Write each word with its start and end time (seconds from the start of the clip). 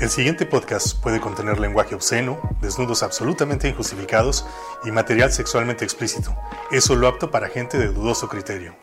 El 0.00 0.08
siguiente 0.08 0.46
podcast 0.46 0.94
puede 0.94 1.20
contener 1.20 1.60
lenguaje 1.60 1.94
obsceno, 1.94 2.40
desnudos 2.62 3.02
absolutamente 3.02 3.68
injustificados 3.68 4.46
y 4.82 4.90
material 4.90 5.30
sexualmente 5.30 5.84
explícito. 5.84 6.34
Es 6.70 6.84
solo 6.84 7.06
apto 7.06 7.30
para 7.30 7.50
gente 7.50 7.76
de 7.76 7.88
dudoso 7.88 8.26
criterio. 8.26 8.74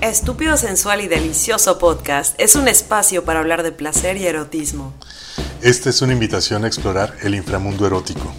Estúpido 0.00 0.56
Sensual 0.56 1.00
y 1.00 1.06
Delicioso 1.06 1.78
Podcast 1.78 2.34
es 2.40 2.56
un 2.56 2.66
espacio 2.66 3.24
para 3.24 3.38
hablar 3.38 3.62
de 3.62 3.70
placer 3.70 4.16
y 4.16 4.26
erotismo. 4.26 4.92
Esta 5.62 5.90
es 5.90 6.02
una 6.02 6.12
invitación 6.12 6.64
a 6.64 6.66
explorar 6.66 7.14
el 7.22 7.36
inframundo 7.36 7.86
erótico. 7.86 8.34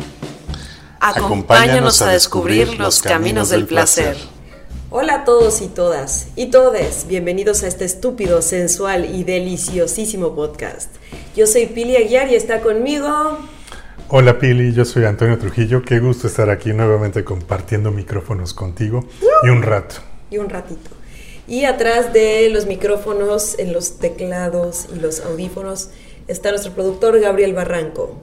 Acompáñanos 1.00 2.02
a 2.02 2.10
descubrir 2.10 2.78
los 2.78 3.02
caminos 3.02 3.48
del 3.48 3.66
placer. 3.66 4.18
Hola 4.98 5.14
a 5.16 5.26
todos 5.26 5.62
y 5.62 5.68
todas 5.68 6.30
y 6.38 6.46
todes, 6.46 7.06
bienvenidos 7.10 7.64
a 7.64 7.68
este 7.68 7.84
estúpido, 7.84 8.42
sensual 8.42 9.14
y 9.14 9.26
deliciosísimo 9.26 10.34
podcast. 10.34 10.90
Yo 11.36 11.48
soy 11.48 11.66
Pili 11.66 11.98
Aguiar 11.98 12.32
y 12.32 12.36
está 12.36 12.62
conmigo. 12.62 13.10
Hola 14.08 14.40
Pili, 14.40 14.74
yo 14.74 14.86
soy 14.86 15.04
Antonio 15.04 15.38
Trujillo, 15.38 15.82
qué 15.82 16.00
gusto 16.00 16.28
estar 16.28 16.50
aquí 16.50 16.72
nuevamente 16.72 17.26
compartiendo 17.26 17.92
micrófonos 17.92 18.54
contigo 18.54 19.04
y 19.44 19.50
un 19.50 19.64
rato. 19.64 19.96
Y 20.32 20.38
un 20.38 20.48
ratito. 20.48 20.90
Y 21.46 21.66
atrás 21.66 22.14
de 22.14 22.50
los 22.50 22.66
micrófonos, 22.66 23.60
en 23.60 23.74
los 23.74 23.98
teclados 23.98 24.86
y 24.96 25.00
los 25.02 25.20
audífonos, 25.20 25.90
está 26.30 26.52
nuestro 26.52 26.72
productor 26.72 27.20
Gabriel 27.20 27.54
Barranco, 27.54 28.16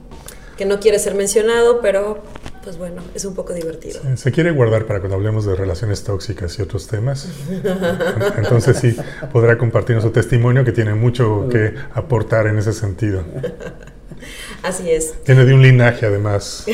que 0.57 0.65
no 0.65 0.79
quiere 0.79 0.97
ser 0.97 1.13
mencionado, 1.13 1.81
pero 1.81 2.23
pues 2.63 2.77
bueno, 2.77 3.01
es 3.13 3.25
un 3.25 3.35
poco 3.35 3.53
divertido. 3.53 3.99
se 4.15 4.31
quiere 4.31 4.51
guardar 4.51 4.85
para 4.85 4.99
cuando 4.99 5.15
hablemos 5.15 5.45
de 5.45 5.55
relaciones 5.55 6.03
tóxicas 6.03 6.57
y 6.59 6.61
otros 6.61 6.87
temas. 6.87 7.27
Entonces 8.37 8.77
sí, 8.77 8.95
podrá 9.31 9.57
compartirnos 9.57 10.03
su 10.03 10.11
testimonio 10.11 10.63
que 10.63 10.71
tiene 10.71 10.93
mucho 10.93 11.47
que 11.49 11.73
aportar 11.93 12.47
en 12.47 12.57
ese 12.57 12.73
sentido. 12.73 13.23
Así 14.61 14.89
es. 14.89 15.21
Tiene 15.23 15.43
de 15.45 15.53
un 15.53 15.61
linaje 15.61 16.05
además. 16.05 16.65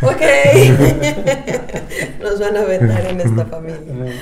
ok. 0.00 0.10
Nos 2.22 2.40
van 2.40 2.56
a 2.56 2.64
vetar 2.64 3.06
en 3.06 3.20
esta 3.20 3.44
familia. 3.44 4.14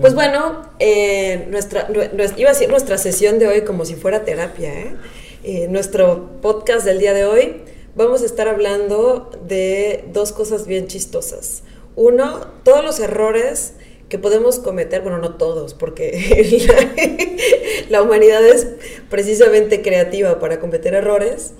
Pues 0.00 0.14
bueno, 0.14 0.62
eh, 0.78 1.48
nuestra, 1.50 1.88
iba 2.36 2.50
a 2.50 2.52
decir 2.52 2.70
nuestra 2.70 2.96
sesión 2.96 3.40
de 3.40 3.48
hoy 3.48 3.62
como 3.62 3.84
si 3.84 3.96
fuera 3.96 4.24
terapia. 4.24 4.72
¿eh? 4.72 4.94
Eh, 5.42 5.66
nuestro 5.68 6.40
podcast 6.40 6.84
del 6.84 7.00
día 7.00 7.12
de 7.12 7.24
hoy 7.24 7.62
vamos 7.94 8.22
a 8.22 8.26
estar 8.26 8.48
hablando 8.48 9.30
de 9.46 10.04
dos 10.12 10.32
cosas 10.32 10.66
bien 10.66 10.86
chistosas. 10.86 11.62
Uno, 11.94 12.46
todos 12.64 12.84
los 12.84 13.00
errores 13.00 13.74
que 14.08 14.18
podemos 14.18 14.58
cometer, 14.58 15.02
bueno, 15.02 15.18
no 15.18 15.36
todos, 15.36 15.74
porque 15.74 16.66
la, 17.88 18.02
humanidad 18.02 18.46
es 18.46 18.66
precisamente 19.08 19.82
creativa 19.82 20.38
para 20.38 20.60
cometer 20.60 20.94
errores, 20.94 21.52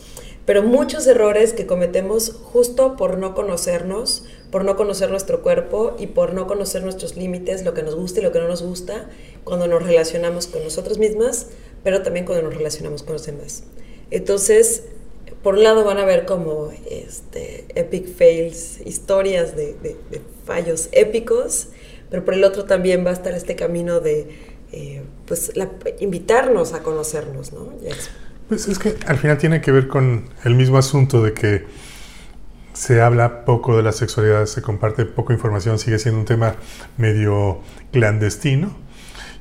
pero 0.45 0.63
muchos 0.63 1.07
errores 1.07 1.53
que 1.53 1.67
cometemos 1.67 2.31
justo 2.31 2.97
por 2.97 3.17
no 3.17 3.35
conocernos, 3.35 4.25
por 4.51 4.65
no 4.65 4.77
conocer 4.77 5.11
nuestro 5.11 5.43
cuerpo 5.43 5.97
y 5.99 6.09
por 6.09 6.35
no 6.35 6.47
conocer 6.47 6.83
nuestros 6.83 7.17
límites, 7.17 7.65
lo 7.65 7.75
que 7.75 7.83
nos 7.83 7.95
gusta 7.95 8.21
y 8.21 8.23
lo 8.23 8.33
que 8.33 8.41
no 8.41 8.49
nos 8.49 8.63
gusta, 8.63 9.09
cuando 9.45 9.67
nos 9.67 9.83
relacionamos 9.83 10.47
con 10.47 10.63
nosotros 10.63 10.99
mismas, 10.99 11.47
pero 11.85 12.03
también 12.03 12.27
cuando 12.27 12.45
nos 12.45 12.55
relacionamos 12.55 13.03
con 13.03 13.15
los 13.15 13.25
demás. 13.25 13.65
Entonces, 14.11 14.83
por 15.43 15.55
un 15.55 15.65
lado 15.65 15.85
van 15.85 15.99
a 15.99 16.05
ver 16.05 16.25
como 16.25 16.71
este, 16.89 17.67
epic 17.75 18.07
fails, 18.07 18.81
historias 18.85 19.57
de, 19.57 19.97
fallos 20.47 20.89
épicos, 20.93 21.69
pero 22.11 22.25
por 22.25 22.35
el 22.35 22.45
otro 22.45 22.65
también 22.65 23.05
va 23.05 23.11
a 23.11 23.13
estar 23.13 23.33
este 23.35 23.57
camino 23.57 24.01
de 24.01 24.29
eh, 24.73 25.03
pues, 25.27 25.53
invitarnos 26.01 26.73
a 26.73 26.83
conocernos, 26.83 27.53
¿no? 27.53 27.73
Pues 28.49 28.69
es 28.69 28.79
que 28.79 28.97
al 29.07 29.19
final 29.19 29.39
tiene 29.39 29.61
que 29.61 29.73
ver 29.73 29.89
con 29.89 30.29
el 30.45 30.55
mismo 30.55 30.79
asunto 30.79 31.23
de 31.23 31.33
que 31.33 31.65
se 32.73 33.01
habla 33.01 33.45
poco 33.45 33.77
de 33.77 33.83
la 33.83 33.93
sexualidad, 33.93 34.47
se 34.47 34.63
comparte 34.63 35.05
poca 35.05 35.33
información, 35.33 35.79
sigue 35.79 35.99
siendo 35.99 36.21
un 36.21 36.27
tema 36.27 36.57
medio 36.97 37.61
clandestino. 37.93 38.77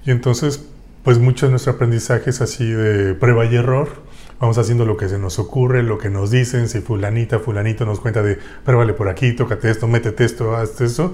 Y 0.06 0.12
entonces, 0.12 0.64
pues 1.04 1.20
mucho 1.20 1.46
de 1.46 1.52
nuestro 1.52 1.74
aprendizaje 1.74 2.30
es 2.30 2.42
así 2.42 2.70
de 2.70 3.14
prueba 3.14 3.46
y 3.46 3.56
error 3.56 4.11
vamos 4.42 4.58
haciendo 4.58 4.86
lo 4.86 4.98
que 4.98 5.08
se 5.08 5.20
nos 5.20 5.38
ocurre, 5.38 5.84
lo 5.84 6.00
que 6.00 6.10
nos 6.10 6.32
dicen, 6.32 6.68
si 6.68 6.82
fulanita, 6.82 7.38
fulanito 7.38 7.86
nos 7.86 8.00
cuenta 8.00 8.24
de, 8.24 8.40
pero 8.66 8.80
vale 8.80 8.94
por 8.94 9.08
aquí, 9.08 9.34
tócate 9.34 9.70
esto, 9.70 9.88
métete 9.88 10.26
esto, 10.26 10.56
haz 10.56 10.82
esto, 10.82 11.14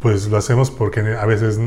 pues 0.00 0.28
lo 0.28 0.38
hacemos 0.38 0.70
porque 0.70 1.00
a 1.00 1.26
veces 1.26 1.60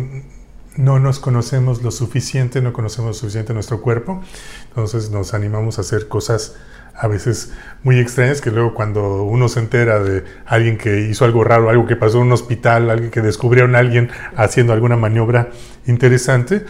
no 0.75 0.99
nos 0.99 1.19
conocemos 1.19 1.83
lo 1.83 1.91
suficiente, 1.91 2.63
no 2.63 2.73
conocemos 2.73 3.09
lo 3.09 3.13
suficiente 3.13 3.53
nuestro 3.53 3.79
cuerpo, 3.81 4.23
entonces 4.69 5.11
nos 5.11 5.35
animamos 5.35 5.77
a 5.77 5.81
hacer 5.81 6.07
cosas 6.07 6.55
a 6.95 7.07
veces 7.07 7.53
muy 7.83 7.99
extrañas 7.99 8.41
que 8.41 8.49
luego 8.49 8.73
cuando 8.73 9.21
uno 9.21 9.49
se 9.49 9.59
entera 9.59 9.99
de 9.99 10.23
alguien 10.47 10.79
que 10.79 11.01
hizo 11.01 11.25
algo 11.25 11.43
raro, 11.43 11.69
algo 11.69 11.85
que 11.85 11.95
pasó 11.95 12.17
en 12.17 12.23
un 12.23 12.31
hospital, 12.31 12.89
alguien 12.89 13.11
que 13.11 13.21
descubrieron 13.21 13.75
a 13.75 13.79
alguien 13.79 14.09
haciendo 14.35 14.73
alguna 14.73 14.97
maniobra 14.97 15.49
interesante, 15.85 16.65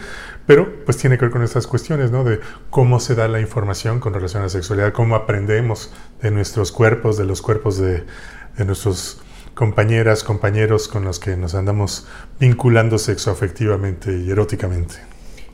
pero 0.48 0.82
pues 0.86 0.96
tiene 0.96 1.18
que 1.18 1.26
ver 1.26 1.30
con 1.30 1.42
estas 1.42 1.66
cuestiones, 1.66 2.10
¿no? 2.10 2.24
De 2.24 2.40
cómo 2.70 3.00
se 3.00 3.14
da 3.14 3.28
la 3.28 3.38
información 3.38 4.00
con 4.00 4.14
relación 4.14 4.40
a 4.40 4.46
la 4.46 4.48
sexualidad, 4.48 4.94
cómo 4.94 5.14
aprendemos 5.14 5.92
de 6.22 6.30
nuestros 6.30 6.72
cuerpos, 6.72 7.18
de 7.18 7.26
los 7.26 7.42
cuerpos 7.42 7.76
de, 7.76 8.04
de 8.56 8.64
nuestros 8.64 9.20
compañeras, 9.52 10.24
compañeros 10.24 10.88
con 10.88 11.04
los 11.04 11.18
que 11.18 11.36
nos 11.36 11.54
andamos 11.54 12.06
vinculando 12.40 12.96
sexoafectivamente 12.96 14.10
y 14.16 14.30
eróticamente. 14.30 14.94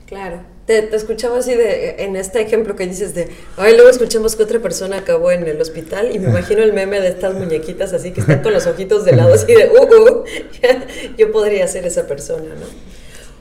Claro. 0.06 0.42
Te, 0.66 0.82
te, 0.82 0.94
escuchaba 0.94 1.38
así 1.38 1.56
de, 1.56 2.04
en 2.04 2.14
este 2.14 2.40
ejemplo 2.40 2.76
que 2.76 2.86
dices 2.86 3.16
de, 3.16 3.30
ay, 3.56 3.74
luego 3.74 3.90
escuchamos 3.90 4.36
que 4.36 4.44
otra 4.44 4.60
persona 4.60 4.98
acabó 4.98 5.32
en 5.32 5.44
el 5.44 5.60
hospital 5.60 6.14
y 6.14 6.20
me 6.20 6.28
imagino 6.30 6.62
el 6.62 6.72
meme 6.72 7.00
de 7.00 7.08
estas 7.08 7.34
muñequitas 7.34 7.92
así 7.92 8.12
que 8.12 8.20
están 8.20 8.42
con 8.44 8.52
los 8.52 8.68
ojitos 8.68 9.04
de 9.04 9.16
lado 9.16 9.34
así 9.34 9.52
de, 9.52 9.70
uh, 9.70 9.82
uh, 9.82 10.24
yo 11.18 11.32
podría 11.32 11.66
ser 11.66 11.84
esa 11.84 12.06
persona, 12.06 12.54
¿no? 12.54 12.93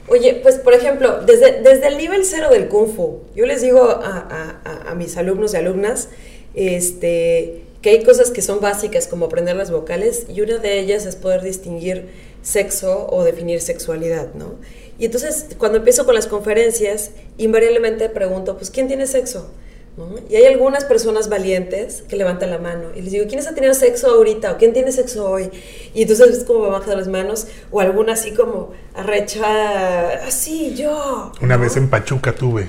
Oye, 0.08 0.40
pues 0.42 0.56
por 0.56 0.74
ejemplo, 0.74 1.20
desde, 1.22 1.62
desde 1.62 1.88
el 1.88 1.96
nivel 1.96 2.24
cero 2.24 2.50
del 2.50 2.68
Kung 2.68 2.94
Fu, 2.94 3.20
yo 3.34 3.46
les 3.46 3.62
digo 3.62 3.82
a, 3.82 4.60
a, 4.86 4.94
mis 4.94 5.16
alumnos 5.16 5.54
y 5.54 5.56
alumnas 5.56 6.10
este, 6.54 7.62
que 7.80 7.90
hay 7.90 8.04
cosas 8.04 8.30
que 8.30 8.42
son 8.42 8.60
básicas 8.60 9.08
como 9.08 9.26
aprender 9.26 9.56
las 9.56 9.70
vocales 9.70 10.26
y 10.28 10.42
una 10.42 10.58
de 10.58 10.78
ellas 10.78 11.06
es 11.06 11.16
poder 11.16 11.42
distinguir 11.42 12.08
sexo 12.42 13.06
o 13.10 13.24
definir 13.24 13.62
sexualidad, 13.62 14.34
¿no? 14.34 14.56
Y 14.98 15.06
entonces 15.06 15.46
cuando 15.56 15.78
empiezo 15.78 16.04
con 16.04 16.14
las 16.14 16.26
conferencias, 16.26 17.10
invariablemente 17.38 18.08
pregunto, 18.10 18.56
pues 18.56 18.70
¿quién 18.70 18.88
tiene 18.88 19.06
sexo? 19.06 19.50
Y 20.28 20.34
hay 20.34 20.46
algunas 20.46 20.84
personas 20.84 21.28
valientes 21.28 22.02
que 22.08 22.16
levantan 22.16 22.50
la 22.50 22.58
mano 22.58 22.88
y 22.96 23.00
les 23.00 23.12
digo, 23.12 23.26
¿quiénes 23.28 23.46
ha 23.46 23.54
tenido 23.54 23.74
sexo 23.74 24.08
ahorita? 24.08 24.52
¿O 24.52 24.56
quién 24.56 24.72
tiene 24.72 24.90
sexo 24.90 25.30
hoy? 25.30 25.50
Y 25.94 26.02
entonces 26.02 26.30
ves 26.30 26.44
como 26.44 26.68
bajan 26.68 26.96
las 26.96 27.06
manos 27.06 27.46
o 27.70 27.80
alguna 27.80 28.14
así 28.14 28.32
como 28.32 28.72
arrecha, 28.94 30.26
así, 30.26 30.74
yo. 30.74 31.30
Una 31.40 31.56
vez 31.56 31.76
en 31.76 31.88
Pachuca 31.88 32.34
tuve. 32.34 32.68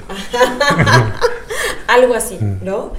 Algo 1.87 2.13
así, 2.13 2.37
mm. 2.39 2.63
¿no? 2.63 2.91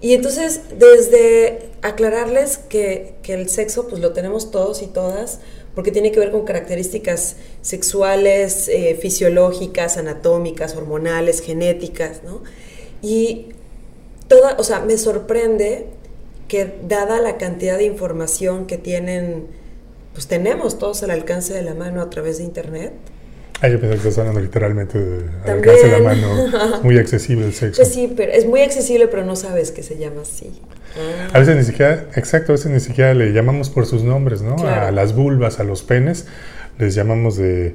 Y 0.00 0.14
entonces 0.14 0.60
desde 0.78 1.70
aclararles 1.82 2.58
que, 2.58 3.16
que 3.22 3.34
el 3.34 3.48
sexo 3.48 3.88
pues 3.88 4.00
lo 4.00 4.12
tenemos 4.12 4.52
todos 4.52 4.82
y 4.82 4.86
todas, 4.86 5.40
porque 5.74 5.90
tiene 5.90 6.12
que 6.12 6.20
ver 6.20 6.30
con 6.30 6.44
características 6.44 7.36
sexuales, 7.60 8.68
eh, 8.68 8.96
fisiológicas, 9.00 9.96
anatómicas, 9.96 10.76
hormonales, 10.76 11.40
genéticas, 11.40 12.22
¿no? 12.22 12.42
Y 13.02 13.48
toda, 14.28 14.56
o 14.58 14.64
sea, 14.64 14.80
me 14.80 14.98
sorprende 14.98 15.86
que 16.48 16.74
dada 16.86 17.20
la 17.20 17.36
cantidad 17.36 17.78
de 17.78 17.84
información 17.84 18.66
que 18.66 18.78
tienen, 18.78 19.46
pues 20.12 20.26
tenemos 20.26 20.78
todos 20.78 21.02
al 21.02 21.10
alcance 21.10 21.54
de 21.54 21.62
la 21.62 21.74
mano 21.74 22.02
a 22.02 22.10
través 22.10 22.38
de 22.38 22.44
internet. 22.44 22.92
Ah, 23.60 23.68
yo 23.68 23.80
pensé 23.80 23.94
que 23.94 24.08
estás 24.08 24.18
hablando 24.18 24.40
literalmente 24.40 24.98
de 24.98 25.24
al 25.44 25.50
alcance 25.58 25.88
de 25.88 25.92
la 25.92 26.00
mano. 26.00 26.82
muy 26.82 26.98
accesible 26.98 27.46
el 27.46 27.54
sexo. 27.54 27.80
Pues 27.80 27.94
sí, 27.94 28.12
pero 28.14 28.32
es 28.32 28.46
muy 28.46 28.60
accesible, 28.60 29.08
pero 29.08 29.24
no 29.24 29.36
sabes 29.36 29.70
que 29.70 29.82
se 29.82 29.96
llama 29.96 30.22
así. 30.22 30.60
A 31.32 31.38
veces 31.38 31.56
ni 31.56 31.64
siquiera, 31.64 32.08
exacto, 32.14 32.52
a 32.52 32.54
veces 32.54 32.70
ni 32.70 32.80
siquiera 32.80 33.14
le 33.14 33.32
llamamos 33.32 33.70
por 33.70 33.86
sus 33.86 34.04
nombres, 34.04 34.42
¿no? 34.42 34.56
A 34.66 34.90
las 34.90 35.14
vulvas, 35.14 35.60
a 35.60 35.64
los 35.64 35.82
penes, 35.82 36.26
les 36.78 36.94
llamamos 36.94 37.36
de 37.36 37.74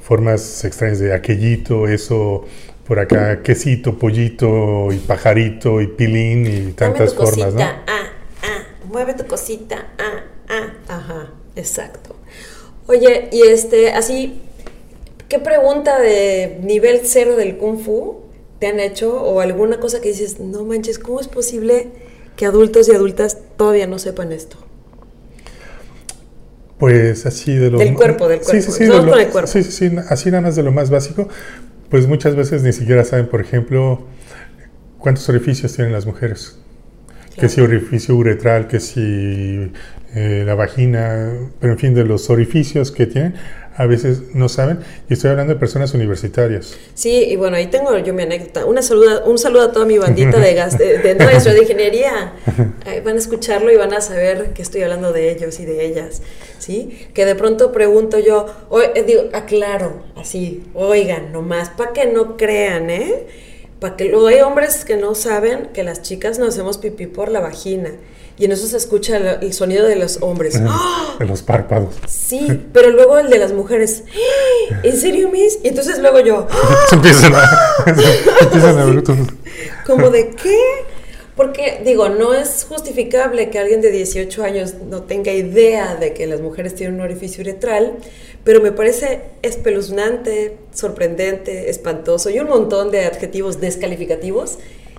formas 0.00 0.64
extrañas 0.64 0.98
de 0.98 1.14
aquellito, 1.14 1.88
eso, 1.88 2.44
por 2.86 2.98
acá 2.98 3.42
quesito, 3.42 3.98
pollito 3.98 4.92
y 4.92 4.98
pajarito 4.98 5.80
y 5.80 5.86
pilín 5.86 6.46
y 6.46 6.72
tantas 6.72 7.14
mueve 7.14 7.16
tu 7.16 7.16
formas, 7.16 7.54
cosita, 7.54 7.64
¿no? 7.64 7.82
Ah, 7.86 8.10
ah, 8.42 8.66
mueve 8.90 9.14
tu 9.14 9.26
cosita, 9.26 9.86
ah, 9.98 10.24
ah, 10.48 10.72
ajá, 10.88 11.30
exacto. 11.56 12.16
Oye, 12.86 13.28
y 13.32 13.42
este, 13.42 13.92
así, 13.92 14.42
¿qué 15.28 15.38
pregunta 15.38 15.98
de 15.98 16.58
nivel 16.62 17.00
cero 17.04 17.36
del 17.36 17.56
Kung 17.56 17.80
Fu 17.80 18.24
te 18.58 18.66
han 18.66 18.78
hecho 18.80 19.14
o 19.14 19.40
alguna 19.40 19.80
cosa 19.80 20.00
que 20.00 20.08
dices, 20.08 20.38
no 20.38 20.64
manches, 20.64 20.98
¿cómo 20.98 21.20
es 21.20 21.28
posible 21.28 21.88
que 22.36 22.44
adultos 22.44 22.88
y 22.88 22.92
adultas 22.92 23.38
todavía 23.56 23.86
no 23.86 23.98
sepan 23.98 24.30
esto? 24.32 24.58
Pues 26.76 27.24
así 27.24 27.54
de 27.54 27.70
lo... 27.70 27.78
Del 27.78 27.94
cuerpo, 27.94 28.28
del 28.28 28.40
cuerpo. 28.40 28.60
Sí, 28.60 28.72
sí, 28.72 28.84
sí, 28.84 28.88
con 28.88 29.08
el 29.18 29.28
cuerpo. 29.28 29.50
Sí, 29.50 29.62
sí, 29.62 29.72
sí, 29.72 29.96
así 30.08 30.30
nada 30.30 30.42
más 30.42 30.56
de 30.56 30.62
lo 30.62 30.72
más 30.72 30.90
básico 30.90 31.28
pues 31.90 32.06
muchas 32.06 32.36
veces 32.36 32.62
ni 32.62 32.72
siquiera 32.72 33.04
saben, 33.04 33.28
por 33.28 33.40
ejemplo, 33.40 34.06
cuántos 34.98 35.28
orificios 35.28 35.74
tienen 35.74 35.92
las 35.92 36.06
mujeres. 36.06 36.58
Que 37.38 37.48
si 37.48 37.60
orificio 37.60 38.14
uretral, 38.14 38.68
que 38.68 38.78
si 38.78 39.72
eh, 40.14 40.44
la 40.46 40.54
vagina, 40.54 41.32
pero 41.58 41.72
en 41.72 41.78
fin, 41.78 41.94
de 41.94 42.04
los 42.04 42.30
orificios 42.30 42.92
que 42.92 43.06
tienen, 43.06 43.34
a 43.76 43.86
veces 43.86 44.34
no 44.34 44.48
saben. 44.48 44.80
Y 45.08 45.14
estoy 45.14 45.30
hablando 45.30 45.54
de 45.54 45.58
personas 45.58 45.94
universitarias. 45.94 46.76
Sí, 46.94 47.24
y 47.28 47.36
bueno, 47.36 47.56
ahí 47.56 47.66
tengo 47.66 47.96
yo 47.98 48.14
mi 48.14 48.22
anécdota. 48.22 48.66
Una 48.66 48.82
saluda, 48.82 49.22
un 49.24 49.38
saludo 49.38 49.62
a 49.62 49.72
toda 49.72 49.84
mi 49.84 49.98
bandita 49.98 50.38
de, 50.38 50.54
gas, 50.54 50.78
de, 50.78 50.98
de, 50.98 51.58
ingeniería. 51.62 52.34
van 53.04 53.16
a 53.16 53.18
escucharlo 53.18 53.72
y 53.72 53.76
van 53.76 53.92
a 53.92 54.00
saber 54.00 54.52
que 54.54 54.62
estoy 54.62 54.82
hablando 54.82 55.12
de 55.12 55.30
ellos 55.30 55.58
y 55.60 55.64
de 55.64 55.84
ellas. 55.84 56.22
¿Sí? 56.58 57.08
Que 57.12 57.24
de 57.24 57.34
pronto 57.34 57.72
pregunto 57.72 58.18
yo, 58.18 58.46
eh, 58.94 59.04
digo, 59.06 59.24
aclaro, 59.32 60.02
así, 60.16 60.64
oigan, 60.74 61.32
nomás, 61.32 61.70
para 61.70 61.92
que 61.92 62.06
no 62.06 62.36
crean, 62.36 62.88
¿eh? 62.90 63.26
Para 63.80 63.96
que 63.96 64.06
luego 64.06 64.28
hay 64.28 64.40
hombres 64.40 64.84
que 64.84 64.96
no 64.96 65.14
saben 65.14 65.70
que 65.72 65.82
las 65.82 66.02
chicas 66.02 66.38
nos 66.38 66.50
hacemos 66.50 66.78
pipí 66.78 67.06
por 67.06 67.30
la 67.30 67.40
vagina. 67.40 67.90
Y 68.36 68.46
en 68.46 68.52
eso 68.52 68.66
se 68.66 68.76
escucha 68.76 69.16
el, 69.16 69.52
sonido 69.52 69.86
de 69.86 69.94
los 69.94 70.18
hombres. 70.20 70.60
¡Ah! 70.66 71.14
De 71.18 71.26
los 71.26 71.42
párpados. 71.42 71.94
Sí, 72.08 72.62
pero 72.72 72.90
luego 72.90 73.18
el 73.18 73.30
de 73.30 73.38
las 73.38 73.52
mujeres. 73.52 74.02
¡Ah! 74.08 74.80
¿En 74.82 74.98
serio, 74.98 75.28
Miss? 75.30 75.58
Y 75.62 75.68
entonces 75.68 75.98
luego 76.00 76.20
yo. 76.20 76.48
Se 76.88 76.96
empiezan 76.96 77.34
a. 77.34 77.42
empiezan 78.40 78.78
a 78.78 79.84
¿Como 79.86 80.10
de 80.10 80.30
qué? 80.30 80.58
Porque, 81.36 81.82
digo, 81.84 82.08
no 82.08 82.32
es 82.32 82.64
justificable 82.68 83.50
que 83.50 83.58
alguien 83.58 83.80
de 83.80 83.90
18 83.90 84.44
años 84.44 84.74
no 84.88 85.02
tenga 85.02 85.32
idea 85.32 85.96
de 85.96 86.14
que 86.14 86.26
las 86.26 86.40
mujeres 86.40 86.76
tienen 86.76 86.96
un 86.96 87.00
orificio 87.00 87.42
uretral, 87.42 87.94
pero 88.44 88.60
me 88.60 88.70
parece 88.70 89.20
espeluznante, 89.42 90.56
sorprendente, 90.72 91.70
espantoso 91.70 92.30
y 92.30 92.38
un 92.38 92.48
montón 92.48 92.92
de 92.92 93.04
adjetivos 93.04 93.60
descalificativos 93.60 94.58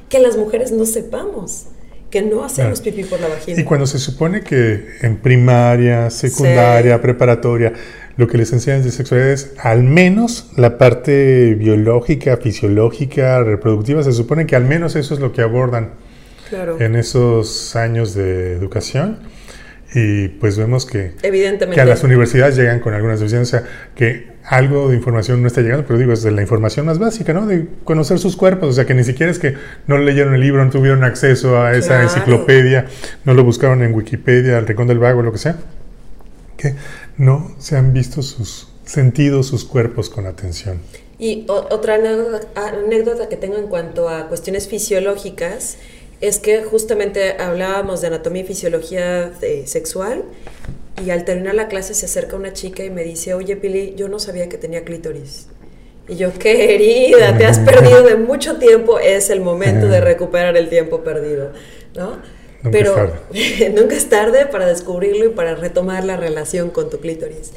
que 0.10 0.20
las 0.20 0.36
mujeres 0.36 0.72
no 0.72 0.86
sepamos 0.86 1.68
que 2.16 2.22
no 2.22 2.46
hacemos 2.46 2.80
pipí 2.80 3.04
por 3.04 3.20
la 3.20 3.28
vagina. 3.28 3.60
Y 3.60 3.66
cuando 3.66 3.86
se 3.86 4.00
supone 4.00 4.42
que 4.42 4.86
en 5.02 5.18
primaria, 5.18 6.10
secundaria, 6.10 7.02
preparatoria, 7.02 7.74
lo 8.16 8.28
que 8.28 8.38
les 8.38 8.54
enseñan 8.54 8.84
de 8.84 8.92
sexualidad 8.92 9.32
es 9.32 9.52
al 9.58 9.84
menos 9.84 10.50
la 10.56 10.78
parte 10.78 11.56
biológica, 11.56 12.38
fisiológica, 12.38 13.44
reproductiva, 13.44 14.02
se 14.02 14.14
supone 14.14 14.46
que 14.46 14.56
al 14.56 14.64
menos 14.64 14.96
eso 14.96 15.14
es 15.14 15.20
lo 15.20 15.34
que 15.34 15.42
abordan 15.42 15.92
en 16.80 16.96
esos 16.96 17.76
años 17.76 18.14
de 18.14 18.54
educación 18.54 19.20
y 19.96 20.28
pues 20.28 20.58
vemos 20.58 20.86
que, 20.86 21.14
Evidentemente. 21.22 21.76
que 21.76 21.82
a 21.82 21.86
las 21.86 22.04
universidades 22.04 22.58
llegan 22.58 22.82
con 22.82 22.94
algunas 22.94 23.20
deficiencias, 23.22 23.64
que 23.96 24.36
algo 24.44 24.90
de 24.90 24.96
información 24.98 25.42
no 25.42 25.48
está 25.48 25.62
llegando, 25.62 25.86
pero 25.88 25.98
digo, 25.98 26.12
es 26.12 26.22
de 26.22 26.32
la 26.32 26.42
información 26.42 26.86
más 26.86 27.00
básica, 27.00 27.34
¿no? 27.34 27.48
De 27.48 27.68
conocer 27.86 28.20
sus 28.20 28.36
cuerpos, 28.36 28.70
o 28.70 28.74
sea, 28.74 28.86
que 28.86 28.94
ni 28.94 29.06
siquiera 29.06 29.32
es 29.32 29.40
que 29.40 29.56
no 29.88 29.98
leyeron 29.98 30.36
el 30.36 30.42
libro, 30.42 30.64
no 30.64 30.70
tuvieron 30.70 31.04
acceso 31.06 31.62
a 31.62 31.74
esa 31.78 32.04
enciclopedia, 32.04 32.88
no 33.24 33.34
lo 33.34 33.44
buscaron 33.46 33.84
en 33.84 33.94
Wikipedia, 33.94 34.58
al 34.58 34.68
Rincón 34.68 34.88
del 34.88 35.00
Vago, 35.00 35.22
lo 35.22 35.32
que 35.32 35.38
sea, 35.38 35.58
que 36.58 36.76
no 37.18 37.56
se 37.58 37.78
han 37.78 37.94
visto 37.94 38.22
sus 38.22 38.68
sentidos, 38.84 39.48
sus 39.48 39.64
cuerpos 39.64 40.10
con 40.10 40.26
atención. 40.26 40.80
Y 41.18 41.46
otra 41.48 41.96
anécdota 41.96 43.30
que 43.30 43.38
tengo 43.38 43.58
en 43.58 43.68
cuanto 43.68 44.10
a 44.10 44.28
cuestiones 44.28 44.68
fisiológicas, 44.68 45.78
es 46.26 46.40
que 46.40 46.64
justamente 46.64 47.38
hablábamos 47.40 48.02
de 48.02 48.08
anatomía 48.08 48.44
y 48.44 48.46
fisiología 48.46 49.32
eh, 49.42 49.64
sexual 49.66 50.24
y 51.04 51.10
al 51.10 51.26
terminar 51.26 51.56
la 51.56 51.68
clase 51.68 51.94
se 51.94 52.06
acerca 52.06 52.36
una 52.36 52.54
chica 52.54 52.84
y 52.84 52.90
me 52.90 53.04
dice, 53.04 53.34
oye 53.34 53.56
Pili, 53.56 53.96
yo 53.96 54.08
no 54.08 54.20
sabía 54.20 54.50
que 54.50 54.58
tenía 54.58 54.84
clítoris. 54.84 55.48
Y 56.08 56.16
yo, 56.16 56.32
querida, 56.34 57.38
te 57.38 57.46
has 57.46 57.60
perdido 57.72 58.04
de 58.04 58.16
mucho 58.16 58.58
tiempo, 58.58 59.00
es 59.00 59.30
el 59.30 59.42
momento 59.42 59.88
de 59.88 60.02
recuperar 60.02 60.56
el 60.56 60.70
tiempo 60.70 61.04
perdido, 61.04 61.52
¿no? 61.96 62.20
Nunca 62.66 62.78
Pero 62.78 62.90
es 62.90 62.96
tarde. 62.96 63.70
nunca 63.76 63.96
es 63.96 64.10
tarde 64.10 64.46
para 64.48 64.66
descubrirlo 64.66 65.26
y 65.26 65.30
para 65.30 65.56
retomar 65.56 66.04
la 66.04 66.18
relación 66.18 66.72
con 66.72 66.90
tu 66.90 67.00
clítoris. 67.00 67.52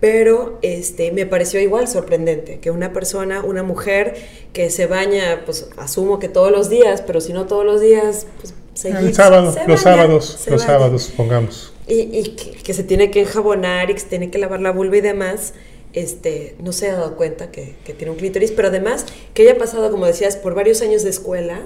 Pero 0.00 0.58
este, 0.62 1.12
me 1.12 1.26
pareció 1.26 1.60
igual 1.60 1.86
sorprendente 1.86 2.58
que 2.60 2.70
una 2.70 2.92
persona, 2.92 3.42
una 3.44 3.62
mujer 3.62 4.16
que 4.52 4.70
se 4.70 4.86
baña, 4.86 5.42
pues 5.44 5.68
asumo 5.76 6.18
que 6.18 6.28
todos 6.28 6.50
los 6.50 6.70
días, 6.70 7.02
pero 7.06 7.20
si 7.20 7.32
no 7.32 7.46
todos 7.46 7.64
los 7.64 7.80
días, 7.80 8.26
pues 8.40 8.54
El 8.84 9.14
sábado, 9.14 9.54
los 9.66 9.80
sábados, 9.80 10.46
los 10.48 10.62
sábados, 10.62 11.12
pongamos. 11.16 11.74
Y, 11.86 12.22
que, 12.62 12.74
se 12.74 12.84
tiene 12.84 13.10
que 13.10 13.20
enjabonar 13.20 13.90
y 13.90 13.94
que 13.94 14.00
se 14.00 14.06
tiene 14.06 14.30
que 14.30 14.38
lavar 14.38 14.60
la 14.60 14.72
vulva 14.72 14.98
y 14.98 15.00
demás, 15.00 15.52
este, 15.92 16.54
no 16.62 16.72
se 16.72 16.88
ha 16.88 16.94
dado 16.94 17.16
cuenta 17.16 17.50
que, 17.50 17.74
que 17.84 17.92
tiene 17.92 18.12
un 18.12 18.18
clítoris, 18.18 18.52
pero 18.52 18.68
además 18.68 19.06
que 19.34 19.42
haya 19.42 19.58
pasado, 19.58 19.90
como 19.90 20.06
decías, 20.06 20.36
por 20.36 20.54
varios 20.54 20.80
años 20.82 21.02
de 21.02 21.10
escuela 21.10 21.62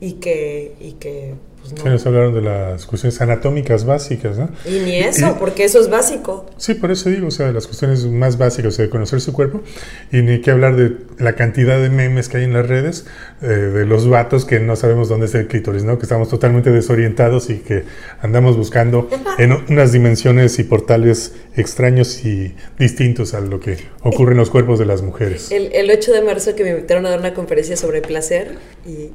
y 0.00 0.14
que, 0.14 0.74
y 0.80 0.92
que 0.92 1.34
pues 1.60 1.84
nos 1.84 2.06
hablaron 2.06 2.34
de 2.34 2.40
las 2.40 2.86
cuestiones 2.86 3.20
anatómicas 3.20 3.84
básicas, 3.84 4.38
¿no? 4.38 4.48
Y 4.64 4.80
ni 4.80 4.96
eso, 4.98 5.36
porque 5.38 5.64
eso 5.64 5.80
es 5.80 5.88
básico. 5.88 6.46
Sí, 6.56 6.74
por 6.74 6.90
eso 6.90 7.10
digo, 7.10 7.28
o 7.28 7.30
sea, 7.30 7.52
las 7.52 7.66
cuestiones 7.66 8.04
más 8.06 8.38
básicas, 8.38 8.74
o 8.74 8.76
sea, 8.76 8.86
de 8.86 8.90
conocer 8.90 9.20
su 9.20 9.32
cuerpo, 9.32 9.62
y 10.10 10.22
ni 10.22 10.40
que 10.40 10.50
hablar 10.50 10.76
de 10.76 10.96
la 11.18 11.34
cantidad 11.34 11.80
de 11.80 11.90
memes 11.90 12.28
que 12.28 12.38
hay 12.38 12.44
en 12.44 12.54
las 12.54 12.66
redes, 12.66 13.06
eh, 13.42 13.46
de 13.46 13.86
los 13.86 14.08
vatos 14.08 14.44
que 14.44 14.58
no 14.58 14.74
sabemos 14.74 15.08
dónde 15.08 15.26
está 15.26 15.38
el 15.38 15.48
clítoris, 15.48 15.84
¿no? 15.84 15.98
Que 15.98 16.04
estamos 16.04 16.28
totalmente 16.28 16.70
desorientados 16.70 17.50
y 17.50 17.58
que 17.58 17.84
andamos 18.20 18.56
buscando 18.56 19.08
en 19.38 19.52
unas 19.52 19.92
dimensiones 19.92 20.58
y 20.58 20.64
portales 20.64 21.34
extraños 21.56 22.24
y 22.24 22.54
distintos 22.78 23.34
a 23.34 23.40
lo 23.40 23.60
que 23.60 23.76
ocurre 24.02 24.32
en 24.32 24.38
los 24.38 24.50
cuerpos 24.50 24.78
de 24.78 24.86
las 24.86 25.02
mujeres. 25.02 25.52
El, 25.52 25.72
el 25.72 25.90
8 25.90 26.12
de 26.12 26.22
marzo 26.22 26.54
que 26.56 26.64
me 26.64 26.70
invitaron 26.70 27.06
a 27.06 27.10
dar 27.10 27.20
una 27.20 27.34
conferencia 27.34 27.76
sobre 27.76 28.02
placer 28.02 28.56
y, 28.86 29.10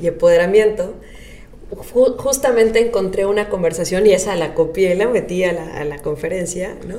y 0.00 0.06
empoderamiento, 0.06 0.94
justamente 1.70 2.80
encontré 2.80 3.26
una 3.26 3.48
conversación 3.48 4.06
y 4.06 4.12
esa 4.12 4.36
la 4.36 4.54
copié, 4.54 4.94
la 4.94 5.08
metí 5.08 5.44
a 5.44 5.52
la, 5.52 5.98
conferencia, 6.02 6.76
¿no? 6.86 6.96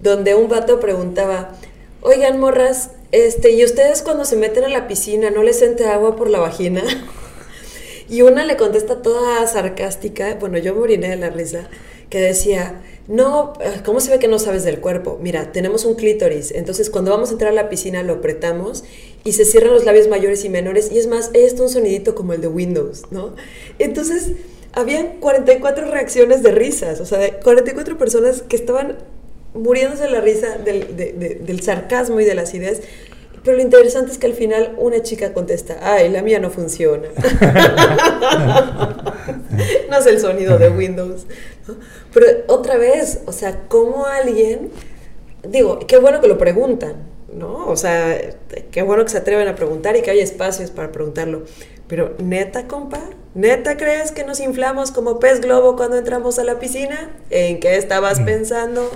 Donde 0.00 0.34
un 0.34 0.48
vato 0.48 0.80
preguntaba, 0.80 1.56
oigan 2.02 2.38
morras, 2.38 2.92
este, 3.12 3.52
¿y 3.52 3.64
ustedes 3.64 4.02
cuando 4.02 4.24
se 4.24 4.36
meten 4.36 4.64
a 4.64 4.68
la 4.68 4.86
piscina 4.86 5.30
no 5.30 5.42
les 5.42 5.62
entra 5.62 5.94
agua 5.94 6.16
por 6.16 6.30
la 6.30 6.38
vagina? 6.38 6.82
Y 8.10 8.22
una 8.22 8.46
le 8.46 8.56
contesta 8.56 9.02
toda 9.02 9.46
sarcástica, 9.46 10.34
bueno, 10.40 10.56
yo 10.56 10.74
me 10.74 10.96
de 10.96 11.16
la 11.16 11.28
risa, 11.28 11.68
que 12.08 12.18
decía, 12.18 12.80
no, 13.08 13.54
eh, 13.60 13.80
¿cómo 13.86 14.00
se 14.00 14.10
ve 14.10 14.18
que 14.18 14.28
no 14.28 14.38
sabes 14.38 14.64
del 14.64 14.80
cuerpo? 14.80 15.18
Mira, 15.20 15.50
tenemos 15.50 15.86
un 15.86 15.94
clítoris, 15.94 16.52
entonces 16.52 16.90
cuando 16.90 17.10
vamos 17.10 17.30
a 17.30 17.32
entrar 17.32 17.52
a 17.52 17.54
la 17.54 17.70
piscina 17.70 18.02
lo 18.02 18.12
apretamos 18.14 18.84
y 19.24 19.32
se 19.32 19.46
cierran 19.46 19.72
los 19.72 19.86
labios 19.86 20.08
mayores 20.08 20.44
y 20.44 20.50
menores 20.50 20.92
y 20.92 20.98
es 20.98 21.06
más, 21.06 21.30
esto 21.32 21.62
un 21.62 21.70
sonidito 21.70 22.14
como 22.14 22.34
el 22.34 22.42
de 22.42 22.48
Windows, 22.48 23.04
¿no? 23.10 23.34
Entonces, 23.78 24.32
habían 24.72 25.20
44 25.20 25.90
reacciones 25.90 26.42
de 26.42 26.52
risas, 26.52 27.00
o 27.00 27.06
sea, 27.06 27.40
44 27.40 27.96
personas 27.96 28.42
que 28.42 28.56
estaban 28.56 28.98
muriéndose 29.54 30.02
de 30.02 30.10
la 30.10 30.20
risa 30.20 30.58
del, 30.58 30.94
del 30.94 31.62
sarcasmo 31.62 32.20
y 32.20 32.26
de 32.26 32.34
las 32.34 32.52
ideas. 32.52 32.82
Pero 33.42 33.56
lo 33.56 33.62
interesante 33.62 34.12
es 34.12 34.18
que 34.18 34.26
al 34.26 34.34
final 34.34 34.74
una 34.76 35.02
chica 35.02 35.32
contesta, 35.32 35.78
ay, 35.80 36.10
la 36.10 36.20
mía 36.22 36.40
no 36.40 36.50
funciona. 36.50 37.08
no 39.88 39.98
es 39.98 40.06
el 40.06 40.20
sonido 40.20 40.58
de 40.58 40.68
Windows. 40.70 41.26
Pero 42.12 42.26
otra 42.46 42.76
vez, 42.76 43.20
o 43.26 43.32
sea, 43.32 43.64
¿cómo 43.68 44.06
alguien, 44.06 44.70
digo, 45.46 45.80
qué 45.80 45.98
bueno 45.98 46.20
que 46.20 46.28
lo 46.28 46.38
preguntan, 46.38 46.96
¿no? 47.32 47.66
O 47.66 47.76
sea, 47.76 48.18
qué 48.70 48.82
bueno 48.82 49.04
que 49.04 49.10
se 49.10 49.18
atreven 49.18 49.48
a 49.48 49.54
preguntar 49.54 49.96
y 49.96 50.02
que 50.02 50.10
hay 50.10 50.20
espacios 50.20 50.70
para 50.70 50.92
preguntarlo. 50.92 51.44
Pero 51.86 52.14
neta, 52.18 52.66
compa, 52.68 53.00
¿neta 53.34 53.76
crees 53.76 54.12
que 54.12 54.24
nos 54.24 54.40
inflamos 54.40 54.90
como 54.90 55.18
pez 55.18 55.40
globo 55.40 55.76
cuando 55.76 55.96
entramos 55.96 56.38
a 56.38 56.44
la 56.44 56.58
piscina? 56.58 57.10
¿En 57.30 57.60
qué 57.60 57.76
estabas 57.76 58.20
mm. 58.20 58.24
pensando? 58.24 58.90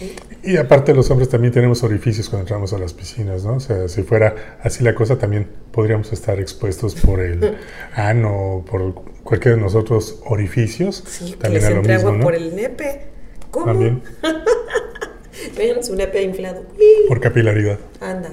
Y 0.42 0.56
aparte 0.56 0.94
los 0.94 1.10
hombres 1.10 1.28
también 1.28 1.52
tenemos 1.52 1.82
orificios 1.82 2.28
cuando 2.28 2.44
entramos 2.44 2.72
a 2.72 2.78
las 2.78 2.94
piscinas, 2.94 3.44
¿no? 3.44 3.56
O 3.56 3.60
sea, 3.60 3.88
si 3.88 4.02
fuera 4.02 4.58
así 4.62 4.82
la 4.82 4.94
cosa, 4.94 5.18
también 5.18 5.48
podríamos 5.70 6.12
estar 6.12 6.40
expuestos 6.40 6.94
por 6.94 7.20
el 7.20 7.58
ano, 7.94 8.64
por 8.68 8.94
cualquiera 9.22 9.56
de 9.56 9.62
nosotros 9.62 10.20
orificios. 10.26 11.04
Sí, 11.06 11.36
también 11.38 11.62
que 11.62 11.68
les 11.84 11.94
a 11.94 12.02
lo 12.02 12.10
agua 12.10 12.22
por 12.22 12.34
el 12.34 12.56
nepe. 12.56 13.02
¿Cómo? 13.50 13.66
También. 13.66 14.02
Vean 15.56 15.82
su 15.84 15.94
nepe 15.94 16.22
inflado. 16.22 16.64
Por 17.08 17.20
capilaridad. 17.20 17.78
Anda. 18.00 18.30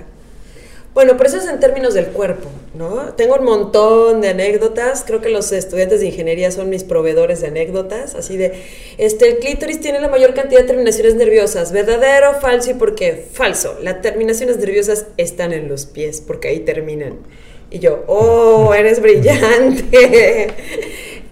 Bueno, 0.98 1.16
pero 1.16 1.30
eso 1.30 1.38
es 1.38 1.48
en 1.48 1.60
términos 1.60 1.94
del 1.94 2.08
cuerpo, 2.08 2.50
¿no? 2.74 3.14
Tengo 3.14 3.36
un 3.36 3.46
montón 3.46 4.20
de 4.20 4.30
anécdotas, 4.30 5.04
creo 5.06 5.22
que 5.22 5.30
los 5.30 5.52
estudiantes 5.52 6.00
de 6.00 6.08
ingeniería 6.08 6.50
son 6.50 6.72
mis 6.72 6.84
proveedores 6.84 7.40
de 7.40 7.50
anécdotas, 7.50 8.16
así 8.16 8.36
de, 8.36 8.64
este, 8.98 9.30
el 9.30 9.38
clítoris 9.38 9.80
tiene 9.80 10.00
la 10.00 10.08
mayor 10.08 10.34
cantidad 10.34 10.62
de 10.62 10.66
terminaciones 10.66 11.14
nerviosas, 11.14 11.72
¿verdadero, 11.72 12.34
falso 12.42 12.72
y 12.72 12.74
por 12.74 12.96
qué? 12.96 13.28
Falso, 13.32 13.78
las 13.80 14.02
terminaciones 14.02 14.58
nerviosas 14.58 15.06
están 15.18 15.54
en 15.54 15.70
los 15.70 15.86
pies, 15.86 16.20
porque 16.20 16.48
ahí 16.48 16.62
terminan. 16.62 17.20
Y 17.70 17.78
yo, 17.78 18.04
oh, 18.08 18.74
eres 18.74 19.00
brillante. 19.00 20.48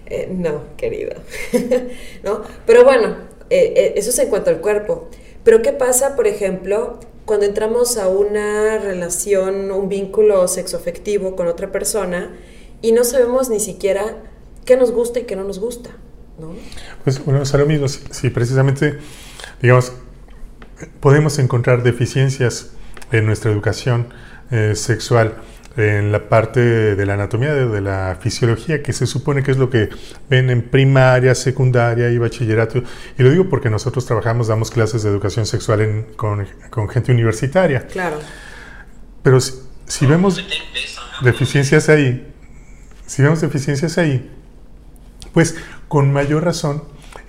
Eh, 0.08 0.28
no, 0.30 0.62
querido. 0.76 1.16
¿No? 2.22 2.42
Pero 2.64 2.84
bueno, 2.84 3.16
eh, 3.50 3.72
eh, 3.74 3.94
eso 3.96 4.10
es 4.10 4.18
en 4.20 4.28
cuanto 4.28 4.50
al 4.50 4.60
cuerpo. 4.60 5.08
Pero 5.46 5.62
¿qué 5.62 5.72
pasa, 5.72 6.16
por 6.16 6.26
ejemplo, 6.26 6.98
cuando 7.24 7.46
entramos 7.46 7.98
a 7.98 8.08
una 8.08 8.78
relación, 8.78 9.70
un 9.70 9.88
vínculo 9.88 10.48
sexoafectivo 10.48 11.36
con 11.36 11.46
otra 11.46 11.70
persona 11.70 12.32
y 12.82 12.90
no 12.90 13.04
sabemos 13.04 13.48
ni 13.48 13.60
siquiera 13.60 14.24
qué 14.64 14.76
nos 14.76 14.90
gusta 14.90 15.20
y 15.20 15.22
qué 15.22 15.36
no 15.36 15.44
nos 15.44 15.60
gusta, 15.60 15.90
¿no? 16.40 16.52
Pues 17.04 17.24
bueno, 17.24 17.42
es 17.42 17.54
lo 17.54 17.64
mismo, 17.64 17.86
si, 17.86 18.28
precisamente, 18.30 18.98
digamos, 19.62 19.92
podemos 20.98 21.38
encontrar 21.38 21.84
deficiencias 21.84 22.72
en 23.12 23.24
nuestra 23.24 23.52
educación 23.52 24.08
eh, 24.50 24.72
sexual, 24.74 25.36
en 25.76 26.10
la 26.10 26.28
parte 26.28 26.60
de 26.96 27.06
la 27.06 27.14
anatomía, 27.14 27.54
de, 27.54 27.80
la 27.80 28.16
fisiología, 28.20 28.82
que 28.82 28.92
se 28.92 29.06
supone 29.06 29.42
que 29.42 29.50
es 29.50 29.58
lo 29.58 29.68
que 29.68 29.90
ven 30.30 30.48
en 30.48 30.62
primaria, 30.62 31.34
secundaria 31.34 32.10
y 32.10 32.18
bachillerato. 32.18 32.82
Y 33.18 33.22
lo 33.22 33.30
digo 33.30 33.48
porque 33.48 33.68
nosotros 33.68 34.06
trabajamos, 34.06 34.48
damos 34.48 34.70
clases 34.70 35.02
de 35.02 35.10
educación 35.10 35.44
sexual 35.44 36.06
con, 36.16 36.46
gente 36.88 37.12
universitaria. 37.12 37.86
Claro. 37.86 38.18
Pero 39.22 39.38
si, 39.40 40.06
vemos 40.06 40.42
deficiencias 41.22 41.88
ahí, 41.88 42.32
si 43.06 43.22
vemos 43.22 43.40
deficiencias 43.40 43.98
ahí, 43.98 44.30
pues 45.32 45.56
con 45.88 46.12
mayor 46.12 46.44
razón 46.44 46.82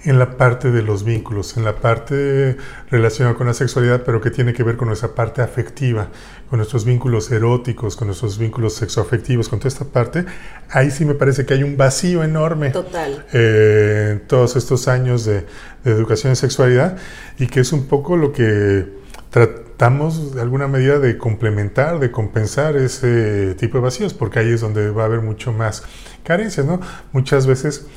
en 0.08 0.20
la 0.20 0.38
parte 0.38 0.72
de 0.72 0.82
los 0.82 1.04
vínculos, 1.04 1.58
en 1.58 1.66
la 1.66 1.76
parte 1.76 2.56
relacionada 2.90 3.36
con 3.36 3.46
la 3.46 3.54
sexualidad, 3.54 4.04
pero 4.06 4.22
que 4.22 4.32
tiene 4.32 4.54
que 4.54 4.64
ver 4.64 4.78
con 4.78 4.88
nuestra 4.88 5.10
parte 5.10 5.42
afectiva, 5.42 6.08
con 6.50 6.58
nuestros 6.58 6.86
vínculos 6.86 7.30
eróticos, 7.30 7.98
con 7.98 8.08
nuestros 8.08 8.38
vínculos 8.38 8.76
sexoafectivos, 8.76 9.50
con 9.50 9.60
toda 9.60 9.68
esta 9.68 9.84
parte, 9.84 10.26
ahí 10.70 10.92
sí 10.92 11.04
me 11.04 11.14
parece 11.14 11.46
que 11.46 11.56
hay 11.56 11.64
un 11.64 11.76
vacío 11.76 12.24
enorme. 12.24 12.70
Total. 12.70 13.26
Eh, 13.34 14.22
todos 14.28 14.56
estos 14.56 14.88
años 14.88 15.26
de, 15.26 15.46
educación 15.84 16.32
en 16.32 16.36
sexualidad 16.38 16.98
y 17.38 17.48
que 17.48 17.62
es 17.62 17.72
un 17.72 17.88
poco 17.88 18.18
lo 18.18 18.34
que 18.34 18.86
tratamos 19.30 20.36
de 20.36 20.42
alguna 20.42 20.68
medida 20.68 21.00
de 21.00 21.18
complementar, 21.18 22.00
de 22.00 22.12
compensar 22.12 22.78
ese 22.78 23.56
tipo 23.56 23.78
de 23.78 23.84
vacíos, 23.84 24.14
porque 24.14 24.40
ahí 24.40 24.52
es 24.52 24.62
donde 24.62 24.90
va 24.90 25.04
a 25.04 25.06
haber 25.06 25.22
mucho 25.22 25.54
más 25.54 25.84
carencias, 26.24 26.66
¿no? 26.66 26.82
Muchas 27.14 27.46
veces 27.46 27.88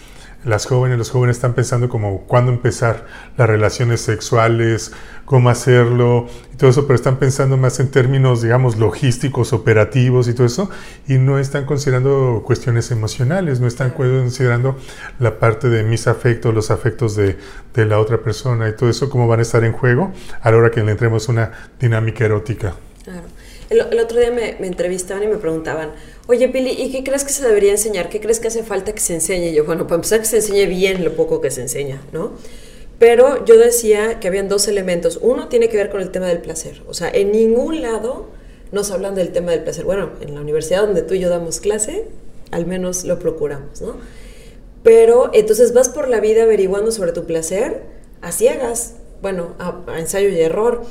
las 0.44 0.66
jóvenes, 0.66 0.96
los 0.98 1.10
jóvenes 1.10 1.36
están 1.36 1.54
pensando 1.54 1.88
como 1.88 2.22
cuándo 2.22 2.50
empezar 2.50 3.06
las 3.36 3.48
relaciones 3.48 4.00
sexuales, 4.00 4.92
cómo 5.24 5.50
hacerlo 5.50 6.26
y 6.52 6.56
todo 6.56 6.70
eso, 6.70 6.86
pero 6.86 6.94
están 6.94 7.18
pensando 7.18 7.56
más 7.56 7.78
en 7.80 7.90
términos, 7.90 8.42
digamos, 8.42 8.78
logísticos, 8.78 9.52
operativos 9.52 10.28
y 10.28 10.34
todo 10.34 10.46
eso, 10.46 10.70
y 11.06 11.18
no 11.18 11.38
están 11.38 11.66
considerando 11.66 12.42
cuestiones 12.44 12.90
emocionales, 12.90 13.60
no 13.60 13.66
están 13.66 13.90
considerando 13.90 14.76
la 15.18 15.38
parte 15.38 15.68
de 15.68 15.82
mis 15.82 16.06
afectos, 16.06 16.54
los 16.54 16.70
afectos 16.70 17.16
de, 17.16 17.36
de 17.74 17.86
la 17.86 17.98
otra 17.98 18.18
persona 18.18 18.68
y 18.68 18.74
todo 18.74 18.88
eso, 18.88 19.10
cómo 19.10 19.28
van 19.28 19.40
a 19.40 19.42
estar 19.42 19.62
en 19.64 19.72
juego 19.72 20.12
a 20.40 20.50
la 20.50 20.56
hora 20.56 20.70
que 20.70 20.82
le 20.82 20.92
entremos 20.92 21.28
una 21.28 21.52
dinámica 21.78 22.24
erótica. 22.24 22.74
Claro. 23.04 23.39
El, 23.70 24.00
otro 24.00 24.18
día 24.18 24.32
me, 24.32 24.56
entrevistaban 24.66 25.22
y 25.22 25.28
me 25.28 25.36
preguntaban, 25.36 25.92
oye 26.26 26.48
Pili, 26.48 26.70
¿y 26.70 26.90
qué 26.90 27.04
crees 27.04 27.22
que 27.22 27.32
se 27.32 27.46
debería 27.46 27.70
enseñar? 27.70 28.08
¿Qué 28.08 28.20
crees 28.20 28.40
que 28.40 28.48
hace 28.48 28.64
falta 28.64 28.92
que 28.92 29.00
se 29.00 29.14
enseñe? 29.14 29.50
Y 29.50 29.54
yo, 29.54 29.64
bueno, 29.64 29.86
para 29.86 29.94
empezar 29.94 30.18
que 30.18 30.26
se 30.26 30.38
enseñe 30.38 30.66
bien 30.66 31.04
lo 31.04 31.14
poco 31.14 31.40
que 31.40 31.52
se 31.52 31.62
enseña, 31.62 32.02
¿no? 32.12 32.32
Pero 32.98 33.44
yo 33.44 33.56
decía 33.56 34.18
que 34.18 34.26
habían 34.26 34.48
dos 34.48 34.66
elementos. 34.66 35.20
Uno 35.22 35.46
tiene 35.46 35.68
que 35.68 35.76
ver 35.76 35.88
con 35.88 36.00
el 36.00 36.10
tema 36.10 36.26
del 36.26 36.38
placer. 36.38 36.82
O 36.88 36.94
sea, 36.94 37.08
en 37.10 37.30
ningún 37.30 37.80
lado 37.80 38.26
nos 38.72 38.90
hablan 38.90 39.14
del 39.14 39.30
tema 39.30 39.52
del 39.52 39.62
placer. 39.62 39.84
Bueno, 39.84 40.10
en 40.20 40.34
la 40.34 40.40
universidad 40.40 40.82
donde 40.82 41.02
tú 41.02 41.14
y 41.14 41.20
yo 41.20 41.30
damos 41.30 41.60
clase, 41.60 42.08
al 42.50 42.66
menos 42.66 43.04
lo 43.04 43.20
procuramos, 43.20 43.80
¿no? 43.80 43.96
Pero 44.82 45.30
entonces 45.32 45.72
vas 45.74 45.88
por 45.88 46.08
la 46.08 46.18
vida 46.18 46.42
averiguando 46.42 46.90
sobre 46.90 47.12
tu 47.12 47.24
placer 47.24 47.82
a 48.20 48.32
ciegas, 48.32 48.96
bueno, 49.22 49.54
a 49.58 49.98
ensayo 49.98 50.28
y 50.28 50.40
error 50.40 50.82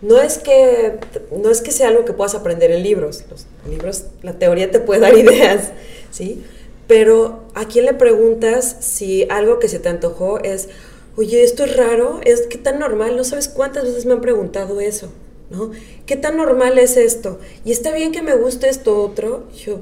no 0.00 0.20
es 0.20 0.38
que 0.38 0.98
no 1.32 1.50
es 1.50 1.60
que 1.60 1.72
sea 1.72 1.88
algo 1.88 2.04
que 2.04 2.12
puedas 2.12 2.34
aprender 2.34 2.70
en 2.70 2.82
libros. 2.82 3.24
Los 3.30 3.46
libros, 3.68 4.04
la 4.22 4.34
teoría 4.34 4.70
te 4.70 4.80
puede 4.80 5.00
dar 5.00 5.14
ideas, 5.18 5.72
¿sí? 6.10 6.44
Pero 6.86 7.44
a 7.54 7.66
quién 7.66 7.84
le 7.84 7.94
preguntas 7.94 8.76
si 8.80 9.26
algo 9.30 9.58
que 9.58 9.68
se 9.68 9.78
te 9.78 9.88
antojó 9.88 10.38
es, 10.42 10.68
oye, 11.16 11.42
esto 11.42 11.64
es 11.64 11.76
raro, 11.76 12.20
es 12.24 12.42
que 12.42 12.56
tan 12.56 12.78
normal, 12.78 13.16
no 13.16 13.24
sabes 13.24 13.48
cuántas 13.48 13.84
veces 13.84 14.06
me 14.06 14.14
han 14.14 14.20
preguntado 14.22 14.80
eso, 14.80 15.12
¿no? 15.50 15.70
¿Qué 16.06 16.16
tan 16.16 16.36
normal 16.36 16.78
es 16.78 16.96
esto? 16.96 17.40
Y 17.64 17.72
está 17.72 17.92
bien 17.92 18.12
que 18.12 18.22
me 18.22 18.34
guste 18.34 18.68
esto 18.70 19.02
otro. 19.02 19.48
Yo, 19.52 19.80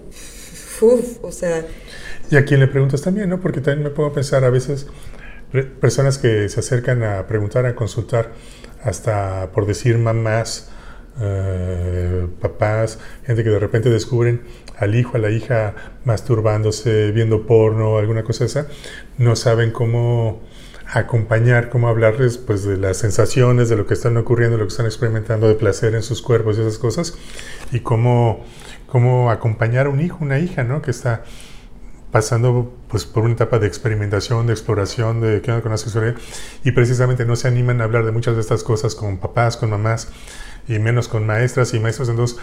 uff, 0.80 1.22
o 1.22 1.30
sea. 1.30 1.64
Y 2.28 2.36
a 2.36 2.44
quién 2.44 2.58
le 2.58 2.66
preguntas 2.66 3.02
también, 3.02 3.28
¿no? 3.28 3.40
Porque 3.40 3.60
también 3.60 3.84
me 3.84 3.90
puedo 3.90 4.12
pensar 4.12 4.44
a 4.44 4.50
veces 4.50 4.86
personas 5.80 6.18
que 6.18 6.48
se 6.48 6.58
acercan 6.58 7.04
a 7.04 7.26
preguntar, 7.28 7.66
a 7.66 7.76
consultar 7.76 8.32
hasta 8.86 9.50
por 9.52 9.66
decir 9.66 9.98
mamás, 9.98 10.70
eh, 11.20 12.26
papás, 12.40 12.98
gente 13.24 13.42
que 13.42 13.50
de 13.50 13.58
repente 13.58 13.90
descubren 13.90 14.42
al 14.78 14.94
hijo, 14.94 15.16
a 15.16 15.20
la 15.20 15.30
hija 15.30 15.74
masturbándose, 16.04 17.10
viendo 17.10 17.46
porno, 17.46 17.98
alguna 17.98 18.22
cosa 18.22 18.44
esa, 18.44 18.68
no 19.18 19.34
saben 19.34 19.70
cómo 19.72 20.42
acompañar, 20.92 21.68
cómo 21.68 21.88
hablarles 21.88 22.38
pues 22.38 22.64
de 22.64 22.76
las 22.76 22.98
sensaciones, 22.98 23.68
de 23.68 23.76
lo 23.76 23.86
que 23.86 23.94
están 23.94 24.16
ocurriendo, 24.16 24.56
de 24.56 24.62
lo 24.62 24.68
que 24.68 24.72
están 24.72 24.86
experimentando 24.86 25.48
de 25.48 25.54
placer 25.54 25.94
en 25.94 26.02
sus 26.02 26.22
cuerpos 26.22 26.56
y 26.56 26.60
esas 26.60 26.78
cosas, 26.78 27.18
y 27.72 27.80
cómo, 27.80 28.44
cómo 28.86 29.30
acompañar 29.30 29.86
a 29.86 29.90
un 29.90 30.00
hijo, 30.00 30.18
una 30.20 30.38
hija, 30.38 30.62
¿no? 30.62 30.82
Que 30.82 30.92
está 30.92 31.24
pasando 32.10 32.72
pues, 32.88 33.04
por 33.04 33.24
una 33.24 33.34
etapa 33.34 33.58
de 33.58 33.66
experimentación, 33.66 34.46
de 34.46 34.52
exploración, 34.52 35.20
de 35.20 35.40
qué 35.42 35.50
onda 35.50 35.62
con 35.62 35.72
la 35.72 35.78
sexualidad, 35.78 36.16
y 36.64 36.72
precisamente 36.72 37.24
no 37.24 37.36
se 37.36 37.48
animan 37.48 37.80
a 37.80 37.84
hablar 37.84 38.04
de 38.04 38.12
muchas 38.12 38.34
de 38.34 38.40
estas 38.40 38.62
cosas 38.62 38.94
con 38.94 39.18
papás, 39.18 39.56
con 39.56 39.70
mamás, 39.70 40.08
y 40.68 40.78
menos 40.78 41.08
con 41.08 41.26
maestras 41.26 41.74
y 41.74 41.80
maestros. 41.80 42.08
Entonces, 42.08 42.38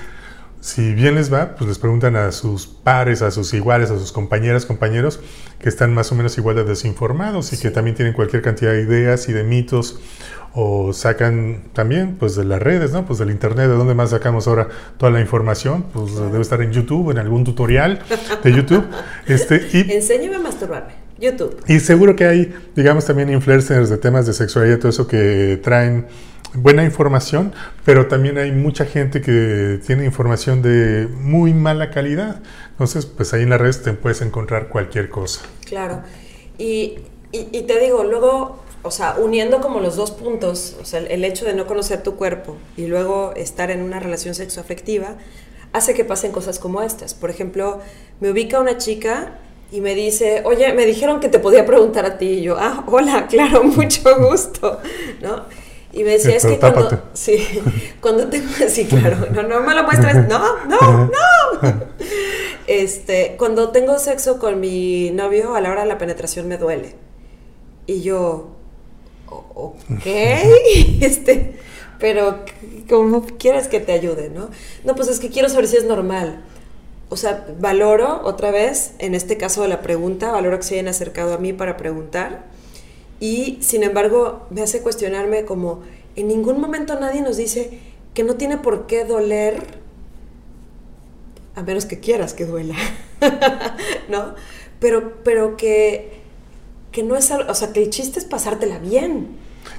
si 0.64 0.94
bien 0.94 1.16
les 1.16 1.32
va, 1.32 1.56
pues 1.58 1.68
les 1.68 1.78
preguntan 1.78 2.16
a 2.16 2.32
sus 2.32 2.68
pares, 2.68 3.22
a 3.22 3.32
sus 3.32 3.54
iguales, 3.54 3.92
a 3.92 4.00
sus 4.00 4.14
compañeras, 4.14 4.66
compañeros, 4.66 5.20
que 5.60 5.68
están 5.68 5.94
más 5.94 6.10
o 6.14 6.16
menos 6.16 6.38
igual 6.38 6.56
de 6.56 6.64
desinformados 6.64 7.52
y 7.52 7.58
que 7.58 7.70
también 7.70 7.98
tienen 7.98 8.14
cualquier 8.14 8.42
cantidad 8.42 8.72
de 8.72 8.82
ideas 8.82 9.28
y 9.28 9.34
de 9.34 9.44
mitos 9.44 10.00
o 10.54 10.94
sacan 10.94 11.64
también 11.74 12.16
pues 12.18 12.38
de 12.38 12.46
las 12.46 12.62
redes, 12.62 12.94
¿no? 12.94 13.06
Pues 13.06 13.20
del 13.20 13.30
internet, 13.30 13.68
de 13.68 13.76
dónde 13.76 13.94
más 13.94 14.12
sacamos 14.12 14.48
ahora 14.48 14.70
toda 14.98 15.12
la 15.12 15.20
información, 15.20 15.84
pues 15.92 16.16
debe 16.16 16.40
estar 16.40 16.62
en 16.62 16.72
YouTube, 16.72 17.12
en 17.12 17.18
algún 17.18 17.44
tutorial 17.44 18.00
de 18.42 18.54
YouTube. 18.54 18.86
este, 19.28 19.68
y, 19.74 19.82
Enséñame 19.92 20.38
a 20.38 20.40
masturbarme. 20.40 20.94
YouTube. 21.20 21.62
Y 21.68 21.82
seguro 21.82 22.16
que 22.16 22.24
hay, 22.24 22.56
digamos, 22.74 23.04
también 23.06 23.30
influencers 23.30 23.90
de 23.90 23.98
temas 23.98 24.26
de 24.28 24.34
sexualidad 24.34 24.78
y 24.78 24.80
todo 24.80 24.90
eso 24.90 25.08
que 25.08 25.60
traen 25.62 26.08
buena 26.54 26.84
información, 26.84 27.54
pero 27.86 28.08
también 28.08 28.38
hay 28.38 28.52
mucha 28.52 28.86
gente 28.86 29.22
que 29.22 29.80
tiene 29.86 30.06
información 30.06 30.62
de 30.62 31.08
muy 31.08 31.54
mala 31.54 31.90
calidad. 31.92 32.42
Entonces, 32.72 33.06
pues 33.06 33.34
ahí 33.34 33.44
en 33.44 33.50
la 33.50 33.58
red 33.58 33.76
te 33.76 33.94
puedes 33.94 34.22
encontrar 34.22 34.70
cualquier 34.70 35.10
cosa. 35.10 35.42
Claro. 35.66 36.02
Y, 36.58 37.00
y, 37.32 37.64
te 37.64 37.80
digo, 37.80 38.04
luego 38.04 38.64
o 38.84 38.92
sea, 38.92 39.16
uniendo 39.18 39.62
como 39.62 39.80
los 39.80 39.96
dos 39.96 40.12
puntos, 40.12 40.76
o 40.82 40.86
sea, 40.86 41.00
el 41.00 41.24
hecho 41.24 41.46
de 41.46 41.54
no 41.54 41.66
conocer 41.66 42.04
tu 42.04 42.16
cuerpo 42.16 42.58
y 42.76 42.86
luego 42.88 43.34
estar 43.36 43.72
en 43.72 43.82
una 43.82 44.00
relación 44.00 44.36
sexoafectiva, 44.36 45.16
hace 45.72 45.94
que 45.94 46.04
pasen 46.04 46.32
cosas 46.32 46.60
como 46.60 46.82
estas. 46.82 47.14
Por 47.14 47.30
ejemplo, 47.30 47.80
me 48.20 48.30
ubica 48.30 48.60
una 48.60 48.78
chica 48.78 49.40
y 49.72 49.80
me 49.80 49.96
dice, 49.96 50.44
oye, 50.46 50.72
me 50.74 50.86
dijeron 50.86 51.22
que 51.22 51.30
te 51.30 51.40
podía 51.40 51.66
preguntar 51.66 52.06
a 52.06 52.18
ti. 52.18 52.26
Y 52.28 52.42
yo, 52.42 52.58
ah, 52.60 52.84
hola, 52.88 53.28
claro, 53.28 53.64
mucho 53.64 54.02
gusto, 54.20 54.80
¿no? 55.22 55.46
Y 55.94 56.04
me 56.04 56.12
decía, 56.12 56.36
es 56.36 56.46
que 56.46 56.58
cuando, 56.58 57.04
sí, 57.14 57.38
cuando 58.02 58.28
tengo, 58.28 58.48
sí, 58.68 58.86
claro, 58.90 59.28
no, 59.32 59.44
no 59.44 59.62
me 59.62 59.76
lo 59.76 59.84
muestres, 59.84 60.28
no, 60.28 60.66
no, 60.66 61.06
no. 61.06 61.14
Este, 62.66 63.36
cuando 63.38 63.70
tengo 63.70 64.00
sexo 64.00 64.40
con 64.40 64.62
mi 64.62 65.12
novio, 65.12 65.54
a 65.54 65.60
la 65.60 65.70
hora 65.70 65.82
de 65.82 65.88
la 65.88 65.98
penetración 65.98 66.48
me 66.48 66.58
duele. 66.58 66.96
Y 67.86 68.02
yo, 68.02 68.56
ok, 69.28 70.06
este, 71.02 71.56
pero 72.00 72.46
como 72.90 73.26
quieres 73.38 73.68
que 73.68 73.82
te 73.82 73.92
ayude, 73.92 74.30
¿no? 74.30 74.50
No, 74.86 74.96
pues 74.96 75.10
es 75.10 75.20
que 75.20 75.30
quiero 75.30 75.50
saber 75.50 75.68
si 75.68 75.76
es 75.76 75.84
normal. 75.84 76.42
O 77.10 77.18
sea, 77.18 77.46
valoro 77.60 78.22
otra 78.24 78.50
vez, 78.50 78.94
en 79.00 79.14
este 79.14 79.38
caso 79.38 79.62
de 79.62 79.68
la 79.68 79.82
pregunta, 79.82 80.32
valoro 80.32 80.58
que 80.58 80.64
se 80.64 80.76
hayan 80.76 80.88
acercado 80.88 81.34
a 81.34 81.38
mí 81.38 81.52
para 81.52 81.76
preguntar. 81.76 82.46
Y 83.24 83.58
sin 83.62 83.84
embargo, 83.84 84.48
me 84.50 84.62
hace 84.62 84.82
cuestionarme 84.82 85.46
como, 85.46 85.82
en 86.18 86.28
ningún 86.28 86.60
momento 86.60 87.00
nadie 87.00 87.22
nos 87.22 87.38
dice 87.38 87.80
que 88.14 88.26
no 88.26 88.36
tiene 88.36 88.58
por 88.58 88.86
qué 88.86 89.06
doler, 89.06 89.64
a 91.56 91.62
menos 91.62 91.86
que 91.86 92.02
quieras 92.02 92.34
que 92.34 92.46
duela, 92.46 92.76
¿no? 94.10 94.36
Pero, 94.82 95.24
pero 95.24 95.56
que 95.56 96.22
que 96.92 97.02
no 97.02 97.16
es 97.16 97.32
algo, 97.32 97.50
o 97.50 97.56
sea, 97.56 97.72
que 97.72 97.82
el 97.82 97.90
chiste 97.92 98.20
es 98.20 98.26
pasártela 98.26 98.78
bien. 98.78 99.38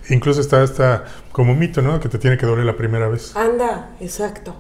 Incluso 0.09 0.41
está 0.41 0.65
esta 0.65 1.05
como 1.31 1.55
mito, 1.55 1.83
¿no? 1.83 2.01
Que 2.01 2.09
te 2.09 2.17
tiene 2.17 2.39
que 2.39 2.47
doler 2.47 2.65
la 2.65 2.79
primera 2.79 3.09
vez. 3.11 3.37
Anda, 3.37 3.95
exacto. 4.01 4.55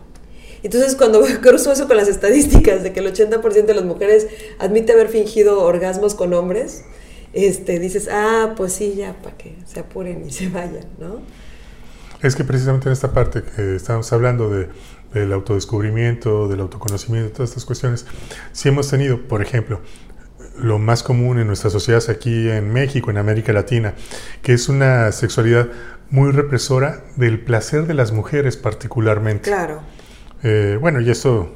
Entonces, 0.62 0.94
cuando 0.94 1.22
cruzo 1.40 1.72
eso 1.72 1.88
con 1.88 1.96
las 1.96 2.08
estadísticas 2.08 2.82
de 2.82 2.92
que 2.92 3.00
el 3.00 3.10
80% 3.10 3.64
de 3.64 3.74
las 3.74 3.84
mujeres 3.84 4.26
admite 4.58 4.92
haber 4.92 5.08
fingido 5.08 5.62
orgasmos 5.62 6.14
con 6.14 6.34
hombres, 6.34 6.84
este, 7.34 7.78
dices, 7.78 8.08
ah, 8.10 8.54
pues 8.56 8.72
sí, 8.72 8.94
ya, 8.96 9.14
para 9.22 9.36
que 9.36 9.56
se 9.66 9.80
apuren 9.80 10.24
y 10.26 10.30
se 10.30 10.48
vayan, 10.48 10.86
¿no? 10.98 11.20
es 12.26 12.36
que 12.36 12.44
precisamente 12.44 12.88
en 12.88 12.94
esta 12.94 13.12
parte 13.12 13.42
que 13.42 13.76
estamos 13.76 14.10
hablando 14.12 14.48
de, 14.48 14.68
del 15.12 15.32
autodescubrimiento, 15.32 16.48
del 16.48 16.60
autoconocimiento, 16.60 17.32
todas 17.32 17.50
estas 17.50 17.66
cuestiones, 17.66 18.06
si 18.52 18.68
hemos 18.68 18.88
tenido, 18.88 19.20
por 19.28 19.42
ejemplo, 19.42 19.80
lo 20.58 20.78
más 20.78 21.02
común 21.02 21.38
en 21.38 21.46
nuestras 21.46 21.72
sociedades 21.72 22.08
aquí 22.08 22.48
en 22.48 22.72
México, 22.72 23.10
en 23.10 23.18
América 23.18 23.52
Latina, 23.52 23.94
que 24.42 24.54
es 24.54 24.68
una 24.68 25.12
sexualidad 25.12 25.68
muy 26.10 26.30
represora 26.30 27.04
del 27.16 27.40
placer 27.40 27.86
de 27.86 27.94
las 27.94 28.12
mujeres 28.12 28.56
particularmente. 28.56 29.50
Claro. 29.50 29.82
Eh, 30.42 30.78
bueno, 30.80 31.00
y 31.00 31.10
eso 31.10 31.52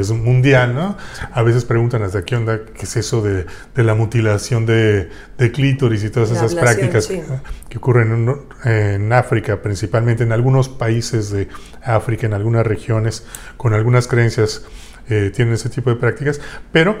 es 0.00 0.10
mundial, 0.10 0.74
¿no? 0.74 0.96
A 1.32 1.42
veces 1.42 1.64
preguntan 1.64 2.02
hasta 2.02 2.24
qué 2.24 2.36
onda, 2.36 2.60
qué 2.64 2.82
es 2.82 2.96
eso 2.96 3.22
de, 3.22 3.46
la 3.74 3.94
mutilación 3.94 4.66
de, 4.66 5.10
clítoris 5.52 6.04
y 6.04 6.10
todas 6.10 6.30
esas 6.30 6.54
prácticas 6.54 7.06
que, 7.06 7.78
ocurren 7.78 8.28
en, 8.64 9.12
África, 9.12 9.62
principalmente 9.62 10.24
en 10.24 10.32
algunos 10.32 10.68
países 10.68 11.30
de 11.30 11.48
África, 11.82 12.26
en 12.26 12.34
algunas 12.34 12.66
regiones, 12.66 13.24
con 13.56 13.74
algunas 13.74 14.08
creencias, 14.08 14.64
eh, 15.08 15.30
tienen 15.34 15.54
ese 15.54 15.68
tipo 15.68 15.90
de 15.90 15.96
prácticas, 15.96 16.40
pero 16.72 16.96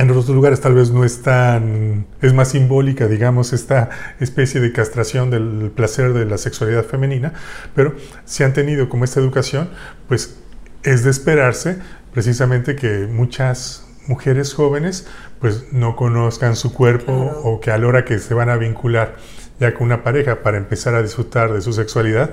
en 0.00 0.10
otros 0.10 0.28
lugares 0.30 0.60
tal 0.60 0.74
vez 0.74 0.90
no 0.90 1.04
es 1.04 1.20
tan, 1.20 2.06
es 2.22 2.32
más 2.32 2.48
simbólica, 2.48 3.06
digamos, 3.06 3.52
esta 3.52 3.90
especie 4.18 4.60
de 4.60 4.72
castración 4.72 5.30
del 5.30 5.70
placer 5.74 6.14
de 6.14 6.24
la 6.24 6.38
sexualidad 6.38 6.84
femenina, 6.84 7.34
pero 7.74 7.94
si 8.24 8.42
han 8.42 8.54
tenido 8.54 8.88
como 8.88 9.04
esta 9.04 9.20
educación, 9.20 9.68
pues 10.08 10.38
es 10.82 11.04
de 11.04 11.10
esperarse 11.10 11.78
precisamente 12.12 12.76
que 12.76 13.06
muchas 13.06 13.86
mujeres 14.06 14.54
jóvenes 14.54 15.06
pues 15.40 15.72
no 15.72 15.96
conozcan 15.96 16.56
su 16.56 16.72
cuerpo 16.72 17.12
o 17.12 17.60
que 17.60 17.70
a 17.70 17.78
la 17.78 17.86
hora 17.86 18.04
que 18.04 18.18
se 18.18 18.34
van 18.34 18.50
a 18.50 18.56
vincular 18.56 19.16
ya 19.58 19.74
con 19.74 19.86
una 19.86 20.02
pareja 20.02 20.42
para 20.42 20.56
empezar 20.56 20.94
a 20.94 21.02
disfrutar 21.02 21.52
de 21.52 21.60
su 21.60 21.72
sexualidad, 21.72 22.30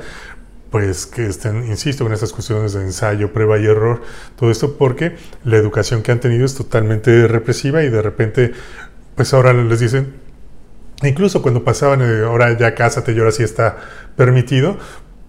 pues 0.71 1.05
que 1.05 1.27
estén, 1.27 1.65
insisto, 1.65 2.03
con 2.03 2.13
estas 2.13 2.31
cuestiones 2.33 2.73
de 2.73 2.81
ensayo, 2.81 3.31
prueba 3.33 3.57
y 3.59 3.65
error, 3.65 4.01
todo 4.37 4.49
esto 4.49 4.77
porque 4.77 5.15
la 5.43 5.57
educación 5.57 6.03
que 6.03 6.11
han 6.11 6.19
tenido 6.19 6.45
es 6.45 6.55
totalmente 6.55 7.27
represiva 7.27 7.83
y 7.83 7.89
de 7.89 8.01
repente, 8.01 8.53
pues 9.15 9.33
ahora 9.33 9.53
les 9.53 9.79
dicen, 9.79 10.13
incluso 11.03 11.41
cuando 11.41 11.63
pasaban, 11.63 12.01
eh, 12.01 12.23
ahora 12.25 12.57
ya 12.57 12.75
cásate 12.75 13.11
y 13.11 13.19
ahora 13.19 13.31
sí 13.31 13.43
está 13.43 13.77
permitido, 14.15 14.77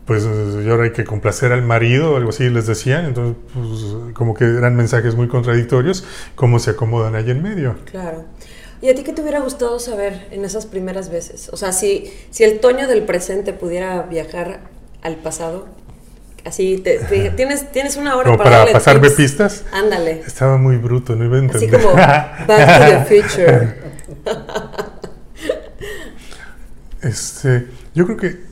pues 0.08 0.24
y 0.24 0.70
ahora 0.70 0.84
hay 0.84 0.92
que 0.92 1.04
complacer 1.04 1.52
al 1.52 1.60
marido 1.60 2.12
o 2.12 2.16
algo 2.16 2.30
así 2.30 2.48
les 2.48 2.66
decían, 2.66 3.04
entonces 3.04 3.36
pues, 3.52 4.14
como 4.14 4.32
que 4.32 4.44
eran 4.44 4.74
mensajes 4.74 5.14
muy 5.14 5.28
contradictorios, 5.28 6.02
cómo 6.34 6.58
se 6.58 6.70
acomodan 6.70 7.14
ahí 7.14 7.30
en 7.30 7.42
medio. 7.42 7.76
Claro. 7.84 8.24
¿Y 8.80 8.88
a 8.88 8.94
ti 8.94 9.02
qué 9.02 9.12
te 9.12 9.20
hubiera 9.20 9.40
gustado 9.40 9.78
saber 9.78 10.26
en 10.30 10.46
esas 10.46 10.64
primeras 10.64 11.10
veces? 11.10 11.50
O 11.52 11.58
sea, 11.58 11.72
si, 11.72 12.10
si 12.30 12.42
el 12.44 12.58
Toño 12.58 12.88
del 12.88 13.02
presente 13.02 13.52
pudiera 13.52 14.00
viajar 14.04 14.60
al 15.02 15.16
pasado? 15.16 15.66
Así, 16.42 16.82
tienes, 17.36 17.70
tienes 17.70 17.96
una 17.98 18.16
hora 18.16 18.34
para, 18.38 18.60
para 18.60 18.72
pasarme 18.72 19.10
pistas. 19.10 19.64
Ándale. 19.72 20.22
Estaba 20.26 20.56
muy 20.56 20.78
bruto, 20.78 21.16
no 21.16 21.26
iba 21.26 21.36
a 21.36 21.40
entender. 21.40 21.74
Así 21.74 21.84
como 21.84 21.94
Back 21.94 22.46
to 22.46 23.04
the 23.04 23.22
Future. 23.22 23.74
este, 27.02 27.66
yo 27.94 28.06
creo 28.06 28.16
que 28.16 28.47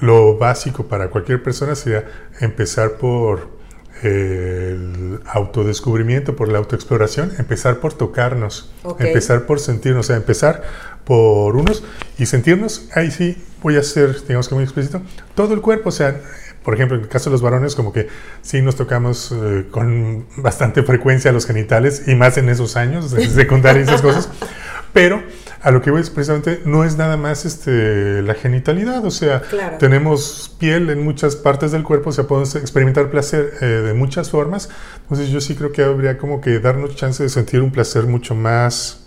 lo 0.00 0.36
básico 0.36 0.86
para 0.86 1.08
cualquier 1.08 1.42
persona 1.42 1.74
sería 1.74 2.04
empezar 2.40 2.92
por 2.92 3.60
el 4.02 5.20
autodescubrimiento, 5.26 6.34
por 6.34 6.48
la 6.48 6.58
autoexploración, 6.58 7.32
empezar 7.38 7.80
por 7.80 7.92
tocarnos, 7.92 8.72
empezar 8.98 9.44
por 9.44 9.60
sentirnos, 9.60 10.06
o 10.06 10.08
sea, 10.08 10.16
empezar 10.16 10.62
por 11.04 11.56
unos 11.56 11.82
y 12.18 12.26
sentirnos, 12.26 12.88
ahí 12.94 13.10
sí 13.10 13.36
voy 13.62 13.76
a 13.76 13.82
ser, 13.82 14.22
digamos 14.22 14.48
que 14.48 14.54
muy 14.54 14.64
explícito, 14.64 15.02
todo 15.34 15.52
el 15.52 15.60
cuerpo, 15.60 15.90
o 15.90 15.92
sea, 15.92 16.18
por 16.62 16.74
ejemplo, 16.74 16.96
en 16.96 17.02
el 17.02 17.08
caso 17.08 17.30
de 17.30 17.32
los 17.32 17.42
varones, 17.42 17.74
como 17.74 17.92
que 17.92 18.08
sí 18.42 18.62
nos 18.62 18.76
tocamos 18.76 19.32
eh, 19.32 19.66
con 19.70 20.26
bastante 20.36 20.82
frecuencia 20.82 21.32
los 21.32 21.46
genitales 21.46 22.04
y 22.06 22.14
más 22.14 22.36
en 22.38 22.48
esos 22.48 22.76
años 22.76 23.10
secundaria 23.10 23.80
y 23.80 23.84
esas 23.84 24.02
cosas, 24.02 24.30
pero 24.92 25.22
a 25.62 25.70
lo 25.70 25.82
que 25.82 25.90
voy 25.90 26.00
es 26.00 26.10
precisamente 26.10 26.62
no 26.64 26.84
es 26.84 26.96
nada 26.96 27.16
más 27.16 27.44
este, 27.44 28.22
la 28.22 28.34
genitalidad, 28.34 29.04
o 29.04 29.10
sea, 29.10 29.42
tenemos 29.78 30.54
piel 30.58 30.90
en 30.90 31.04
muchas 31.04 31.36
partes 31.36 31.70
del 31.72 31.84
cuerpo, 31.84 32.10
o 32.10 32.12
sea, 32.12 32.24
podemos 32.24 32.54
experimentar 32.56 33.10
placer 33.10 33.54
eh, 33.60 33.66
de 33.66 33.94
muchas 33.94 34.30
formas, 34.30 34.68
entonces 35.02 35.28
yo 35.28 35.40
sí 35.40 35.54
creo 35.54 35.72
que 35.72 35.82
habría 35.82 36.18
como 36.18 36.40
que 36.40 36.58
darnos 36.58 36.96
chance 36.96 37.22
de 37.22 37.28
sentir 37.28 37.60
un 37.60 37.70
placer 37.70 38.06
mucho 38.06 38.34
más 38.34 39.06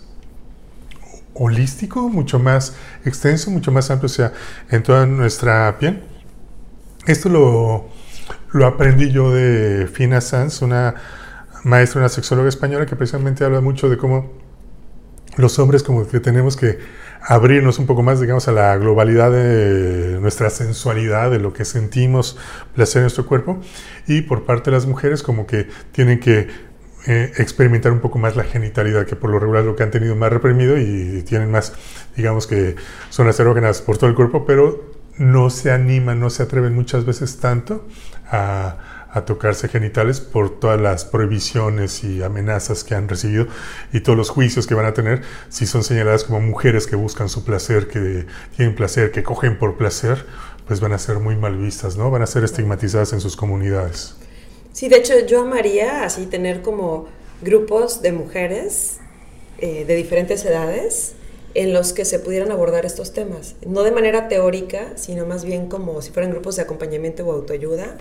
holístico, 1.34 2.08
mucho 2.08 2.38
más 2.38 2.76
extenso, 3.04 3.50
mucho 3.50 3.72
más 3.72 3.90
amplio, 3.90 4.06
o 4.06 4.08
sea, 4.08 4.32
en 4.70 4.82
toda 4.82 5.04
nuestra 5.06 5.76
piel. 5.78 6.02
Esto 7.06 7.28
lo, 7.28 7.88
lo 8.52 8.66
aprendí 8.66 9.10
yo 9.10 9.32
de 9.32 9.88
Fina 9.88 10.20
Sanz, 10.20 10.62
una 10.62 10.94
maestra, 11.64 12.00
una 12.00 12.08
sexóloga 12.08 12.48
española 12.48 12.86
que 12.86 12.96
precisamente 12.96 13.44
habla 13.44 13.60
mucho 13.60 13.88
de 13.88 13.96
cómo 13.96 14.43
los 15.36 15.58
hombres 15.58 15.82
como 15.82 16.06
que 16.06 16.20
tenemos 16.20 16.56
que 16.56 16.78
abrirnos 17.26 17.78
un 17.78 17.86
poco 17.86 18.02
más, 18.02 18.20
digamos, 18.20 18.48
a 18.48 18.52
la 18.52 18.76
globalidad 18.76 19.30
de 19.32 20.18
nuestra 20.20 20.50
sensualidad, 20.50 21.30
de 21.30 21.38
lo 21.38 21.52
que 21.52 21.64
sentimos 21.64 22.36
placer 22.74 23.00
en 23.00 23.04
nuestro 23.04 23.26
cuerpo, 23.26 23.60
y 24.06 24.22
por 24.22 24.44
parte 24.44 24.70
de 24.70 24.76
las 24.76 24.86
mujeres 24.86 25.22
como 25.22 25.46
que 25.46 25.68
tienen 25.92 26.20
que 26.20 26.48
eh, 27.06 27.32
experimentar 27.36 27.92
un 27.92 28.00
poco 28.00 28.18
más 28.18 28.36
la 28.36 28.44
genitalidad, 28.44 29.06
que 29.06 29.16
por 29.16 29.30
lo 29.30 29.38
regular 29.38 29.64
lo 29.64 29.76
que 29.76 29.82
han 29.82 29.90
tenido 29.90 30.16
más 30.16 30.32
reprimido 30.32 30.78
y, 30.78 31.22
tienen 31.22 31.50
más, 31.50 31.74
digamos 32.16 32.46
que 32.46 32.76
son 33.10 33.28
erógenas 33.28 33.82
por 33.82 33.98
todo 33.98 34.08
el 34.08 34.16
cuerpo, 34.16 34.44
pero 34.46 34.94
no 35.16 35.50
se 35.50 35.70
animan, 35.70 36.20
no 36.20 36.30
se 36.30 36.42
atreven 36.42 36.74
muchas 36.74 37.04
veces 37.04 37.38
tanto 37.38 37.86
a, 39.14 39.24
tocarse 39.24 39.68
genitales 39.68 40.20
por 40.20 40.58
todas 40.58 40.80
las 40.80 41.04
prohibiciones 41.04 42.04
y 42.04 42.22
amenazas 42.22 42.84
que 42.84 42.94
han 42.94 43.08
recibido 43.08 43.46
y 43.92 44.00
todos 44.00 44.18
los 44.18 44.30
juicios 44.30 44.66
que 44.66 44.74
van 44.74 44.86
a 44.86 44.94
tener 44.94 45.22
si 45.48 45.66
son 45.66 45.84
señaladas 45.84 46.24
como 46.24 46.40
mujeres 46.40 46.86
que 46.86 46.96
buscan 46.96 47.28
su 47.28 47.44
placer, 47.44 47.88
que 47.88 48.26
tienen 48.56 48.74
placer, 48.74 49.10
que 49.12 49.22
cogen 49.22 49.58
por 49.58 49.76
placer, 49.76 50.26
pues 50.66 50.80
van 50.80 50.92
a 50.92 50.98
ser 50.98 51.18
muy 51.18 51.36
mal 51.36 51.56
vistas, 51.56 51.96
¿no? 51.96 52.10
Van 52.10 52.22
a 52.22 52.26
ser 52.26 52.44
estigmatizadas 52.44 53.12
en 53.12 53.20
sus 53.20 53.36
comunidades. 53.36 54.16
Sí, 54.72 54.88
de 54.88 54.96
hecho 54.96 55.14
yo 55.26 55.42
amaría 55.42 56.04
así 56.04 56.26
tener 56.26 56.62
como 56.62 57.06
grupos 57.42 58.02
de 58.02 58.12
mujeres 58.12 58.98
eh, 59.58 59.84
de 59.84 59.94
diferentes 59.94 60.44
edades 60.44 61.14
en 61.54 61.72
los 61.72 61.92
que 61.92 62.04
se 62.04 62.18
pudieran 62.18 62.50
abordar 62.50 62.84
estos 62.84 63.12
temas, 63.12 63.54
no 63.64 63.84
de 63.84 63.92
manera 63.92 64.28
teórica, 64.28 64.92
sino 64.96 65.24
más 65.24 65.44
bien 65.44 65.68
como 65.68 66.02
si 66.02 66.10
fueran 66.10 66.32
grupos 66.32 66.56
de 66.56 66.62
acompañamiento 66.62 67.24
o 67.24 67.32
autoayuda, 67.32 67.96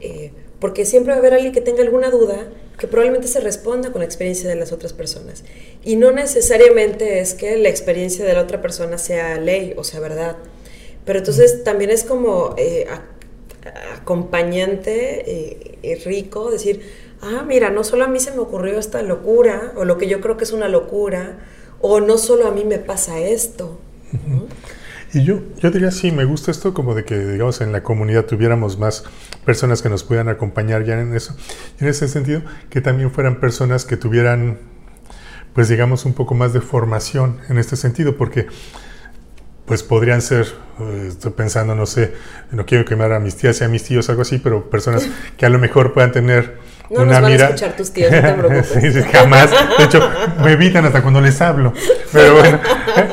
eh, 0.00 0.32
porque 0.60 0.84
siempre 0.84 1.12
va 1.12 1.16
a 1.16 1.20
haber 1.20 1.34
alguien 1.34 1.52
que 1.52 1.60
tenga 1.60 1.82
alguna 1.82 2.10
duda 2.10 2.48
que 2.78 2.86
probablemente 2.86 3.28
se 3.28 3.40
responda 3.40 3.90
con 3.90 4.00
la 4.00 4.04
experiencia 4.04 4.48
de 4.48 4.56
las 4.56 4.72
otras 4.72 4.92
personas. 4.92 5.44
Y 5.84 5.96
no 5.96 6.12
necesariamente 6.12 7.20
es 7.20 7.34
que 7.34 7.56
la 7.56 7.68
experiencia 7.68 8.24
de 8.24 8.34
la 8.34 8.42
otra 8.42 8.60
persona 8.60 8.98
sea 8.98 9.38
ley 9.40 9.74
o 9.76 9.84
sea 9.84 10.00
verdad, 10.00 10.36
pero 11.04 11.20
entonces 11.20 11.64
también 11.64 11.90
es 11.90 12.04
como 12.04 12.54
eh, 12.56 12.86
acompañante 13.96 15.24
eh, 15.82 16.02
rico, 16.04 16.50
decir, 16.50 16.82
ah, 17.20 17.44
mira, 17.46 17.70
no 17.70 17.84
solo 17.84 18.04
a 18.04 18.08
mí 18.08 18.20
se 18.20 18.32
me 18.32 18.38
ocurrió 18.38 18.78
esta 18.78 19.02
locura, 19.02 19.72
o 19.76 19.84
lo 19.84 19.98
que 19.98 20.06
yo 20.06 20.20
creo 20.20 20.36
que 20.36 20.44
es 20.44 20.52
una 20.52 20.68
locura, 20.68 21.38
o 21.80 22.00
no 22.00 22.18
solo 22.18 22.46
a 22.46 22.50
mí 22.50 22.64
me 22.64 22.78
pasa 22.78 23.20
esto. 23.20 23.78
Y 25.12 25.24
yo, 25.24 25.40
yo 25.58 25.70
diría, 25.70 25.90
sí, 25.90 26.12
me 26.12 26.24
gusta 26.24 26.50
esto 26.50 26.74
como 26.74 26.94
de 26.94 27.04
que, 27.04 27.18
digamos, 27.18 27.60
en 27.60 27.72
la 27.72 27.82
comunidad 27.82 28.26
tuviéramos 28.26 28.78
más 28.78 29.04
personas 29.44 29.80
que 29.80 29.88
nos 29.88 30.04
puedan 30.04 30.28
acompañar 30.28 30.84
ya 30.84 31.00
en 31.00 31.14
eso. 31.14 31.34
Y 31.80 31.84
en 31.84 31.90
ese 31.90 32.08
sentido, 32.08 32.42
que 32.68 32.80
también 32.80 33.10
fueran 33.10 33.40
personas 33.40 33.86
que 33.86 33.96
tuvieran, 33.96 34.58
pues 35.54 35.68
digamos, 35.68 36.04
un 36.04 36.12
poco 36.12 36.34
más 36.34 36.52
de 36.52 36.60
formación 36.60 37.38
en 37.48 37.58
este 37.58 37.76
sentido, 37.76 38.16
porque 38.16 38.46
pues 39.64 39.82
podrían 39.82 40.22
ser, 40.22 40.46
eh, 40.80 41.06
estoy 41.08 41.32
pensando, 41.32 41.74
no 41.74 41.84
sé, 41.84 42.14
no 42.50 42.64
quiero 42.64 42.86
quemar 42.86 43.12
a 43.12 43.20
mis 43.20 43.36
tías 43.36 43.60
y 43.60 43.64
a 43.64 43.68
mis 43.68 43.84
tíos, 43.84 44.08
algo 44.08 44.22
así, 44.22 44.38
pero 44.38 44.70
personas 44.70 45.06
que 45.36 45.44
a 45.44 45.50
lo 45.50 45.58
mejor 45.58 45.92
puedan 45.92 46.10
tener 46.10 46.56
no 46.90 47.02
una 47.02 47.20
nos 47.20 47.22
van 47.22 47.32
a 47.32 47.44
escuchar 47.44 47.76
tus 47.76 47.92
tíos, 47.92 48.10
no 48.10 48.20
te 48.20 48.32
preocupes. 48.48 49.06
jamás. 49.12 49.50
De 49.78 49.84
hecho, 49.84 50.10
me 50.42 50.52
evitan 50.52 50.86
hasta 50.86 51.02
cuando 51.02 51.20
les 51.20 51.40
hablo. 51.42 51.74
Pero 52.12 52.34
bueno, 52.34 52.60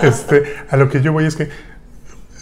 este, 0.01 0.43
a 0.69 0.77
lo 0.77 0.87
que 0.89 1.01
yo 1.01 1.11
voy 1.11 1.25
es 1.25 1.35
que 1.35 1.49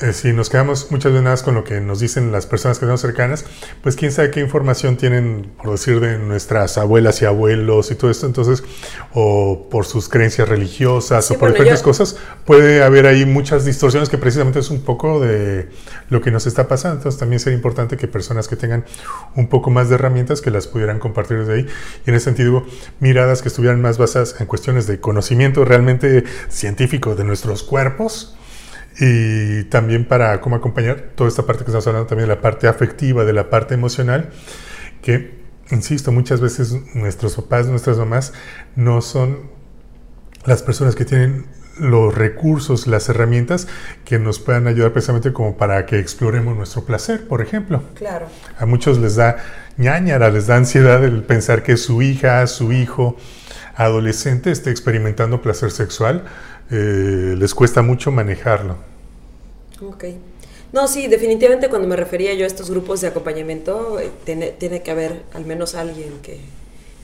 eh, 0.01 0.11
si 0.11 0.33
nos 0.33 0.49
quedamos 0.49 0.89
muchas 0.89 1.13
veces 1.13 1.43
con 1.43 1.53
lo 1.53 1.63
que 1.63 1.79
nos 1.79 1.99
dicen 1.99 2.31
las 2.31 2.47
personas 2.47 2.77
que 2.77 2.81
tenemos 2.81 3.01
cercanas, 3.01 3.45
pues 3.83 3.95
quién 3.95 4.11
sabe 4.11 4.31
qué 4.31 4.39
información 4.39 4.97
tienen, 4.97 5.51
por 5.55 5.71
decir, 5.71 5.99
de 5.99 6.17
nuestras 6.17 6.79
abuelas 6.79 7.21
y 7.21 7.25
abuelos 7.25 7.91
y 7.91 7.95
todo 7.95 8.09
esto, 8.09 8.25
entonces, 8.25 8.63
o 9.13 9.67
por 9.69 9.85
sus 9.85 10.09
creencias 10.09 10.49
religiosas 10.49 11.29
o 11.29 11.37
por 11.37 11.51
diferentes 11.51 11.83
cosas, 11.83 12.17
puede 12.43 12.83
haber 12.83 13.05
ahí 13.05 13.25
muchas 13.25 13.65
distorsiones 13.65 14.09
que 14.09 14.17
precisamente 14.17 14.59
es 14.59 14.71
un 14.71 14.81
poco 14.81 15.19
de 15.19 15.69
lo 16.09 16.21
que 16.21 16.31
nos 16.31 16.47
está 16.47 16.67
pasando. 16.67 16.97
Entonces 16.97 17.19
también 17.19 17.39
sería 17.39 17.55
importante 17.55 17.95
que 17.95 18.07
personas 18.07 18.47
que 18.47 18.55
tengan 18.55 18.85
un 19.35 19.47
poco 19.47 19.69
más 19.69 19.89
de 19.89 19.95
herramientas 19.95 20.41
que 20.41 20.49
las 20.49 20.65
pudieran 20.65 20.97
compartir 20.97 21.37
desde 21.37 21.53
ahí 21.53 21.67
y 22.05 22.09
en 22.09 22.15
ese 22.15 22.25
sentido 22.25 22.65
miradas 22.99 23.43
que 23.43 23.49
estuvieran 23.49 23.79
más 23.81 23.99
basadas 23.99 24.35
en 24.39 24.47
cuestiones 24.47 24.87
de 24.87 24.99
conocimiento 24.99 25.65
realmente 25.65 26.23
científico 26.49 27.15
de 27.15 27.23
nuestros 27.23 27.61
cuerpos 27.61 28.35
y 28.99 29.63
también 29.65 30.05
para 30.05 30.39
cómo 30.41 30.55
acompañar 30.55 31.11
toda 31.15 31.27
esta 31.27 31.43
parte 31.45 31.63
que 31.63 31.71
estamos 31.71 31.87
hablando 31.87 32.07
también 32.07 32.29
de 32.29 32.35
la 32.35 32.41
parte 32.41 32.67
afectiva, 32.67 33.25
de 33.25 33.33
la 33.33 33.49
parte 33.49 33.73
emocional, 33.73 34.29
que, 35.01 35.41
insisto, 35.71 36.11
muchas 36.11 36.41
veces 36.41 36.75
nuestros 36.93 37.35
papás, 37.35 37.67
nuestras 37.67 37.97
mamás 37.97 38.33
no 38.75 39.01
son 39.01 39.51
las 40.45 40.61
personas 40.61 40.95
que 40.95 41.05
tienen 41.05 41.45
los 41.79 42.13
recursos, 42.13 42.85
las 42.85 43.09
herramientas 43.09 43.67
que 44.05 44.19
nos 44.19 44.39
puedan 44.39 44.67
ayudar 44.67 44.91
precisamente 44.91 45.33
como 45.33 45.57
para 45.57 45.85
que 45.85 45.99
exploremos 45.99 46.55
nuestro 46.55 46.85
placer, 46.85 47.27
por 47.27 47.41
ejemplo. 47.41 47.83
Claro. 47.95 48.27
A 48.59 48.65
muchos 48.65 48.99
les 48.99 49.15
da 49.15 49.37
ñañara, 49.77 50.29
les 50.29 50.47
da 50.47 50.55
ansiedad 50.57 51.03
el 51.03 51.23
pensar 51.23 51.63
que 51.63 51.77
su 51.77 52.01
hija, 52.01 52.45
su 52.47 52.71
hijo 52.73 53.17
adolescente 53.75 54.51
esté 54.51 54.69
experimentando 54.69 55.41
placer 55.41 55.71
sexual, 55.71 56.25
eh, 56.73 57.35
les 57.37 57.53
cuesta 57.53 57.81
mucho 57.81 58.11
manejarlo. 58.11 58.77
Ok. 59.81 60.05
No, 60.71 60.87
sí, 60.87 61.07
definitivamente 61.07 61.69
cuando 61.69 61.87
me 61.87 61.95
refería 61.95 62.33
yo 62.33 62.45
a 62.45 62.47
estos 62.47 62.71
grupos 62.71 62.99
de 63.01 63.07
acompañamiento, 63.07 63.99
eh, 63.99 64.09
tiene, 64.23 64.47
tiene 64.49 64.81
que 64.81 64.89
haber 64.89 65.21
al 65.33 65.45
menos 65.45 65.75
alguien 65.75 66.13
que, 66.23 66.39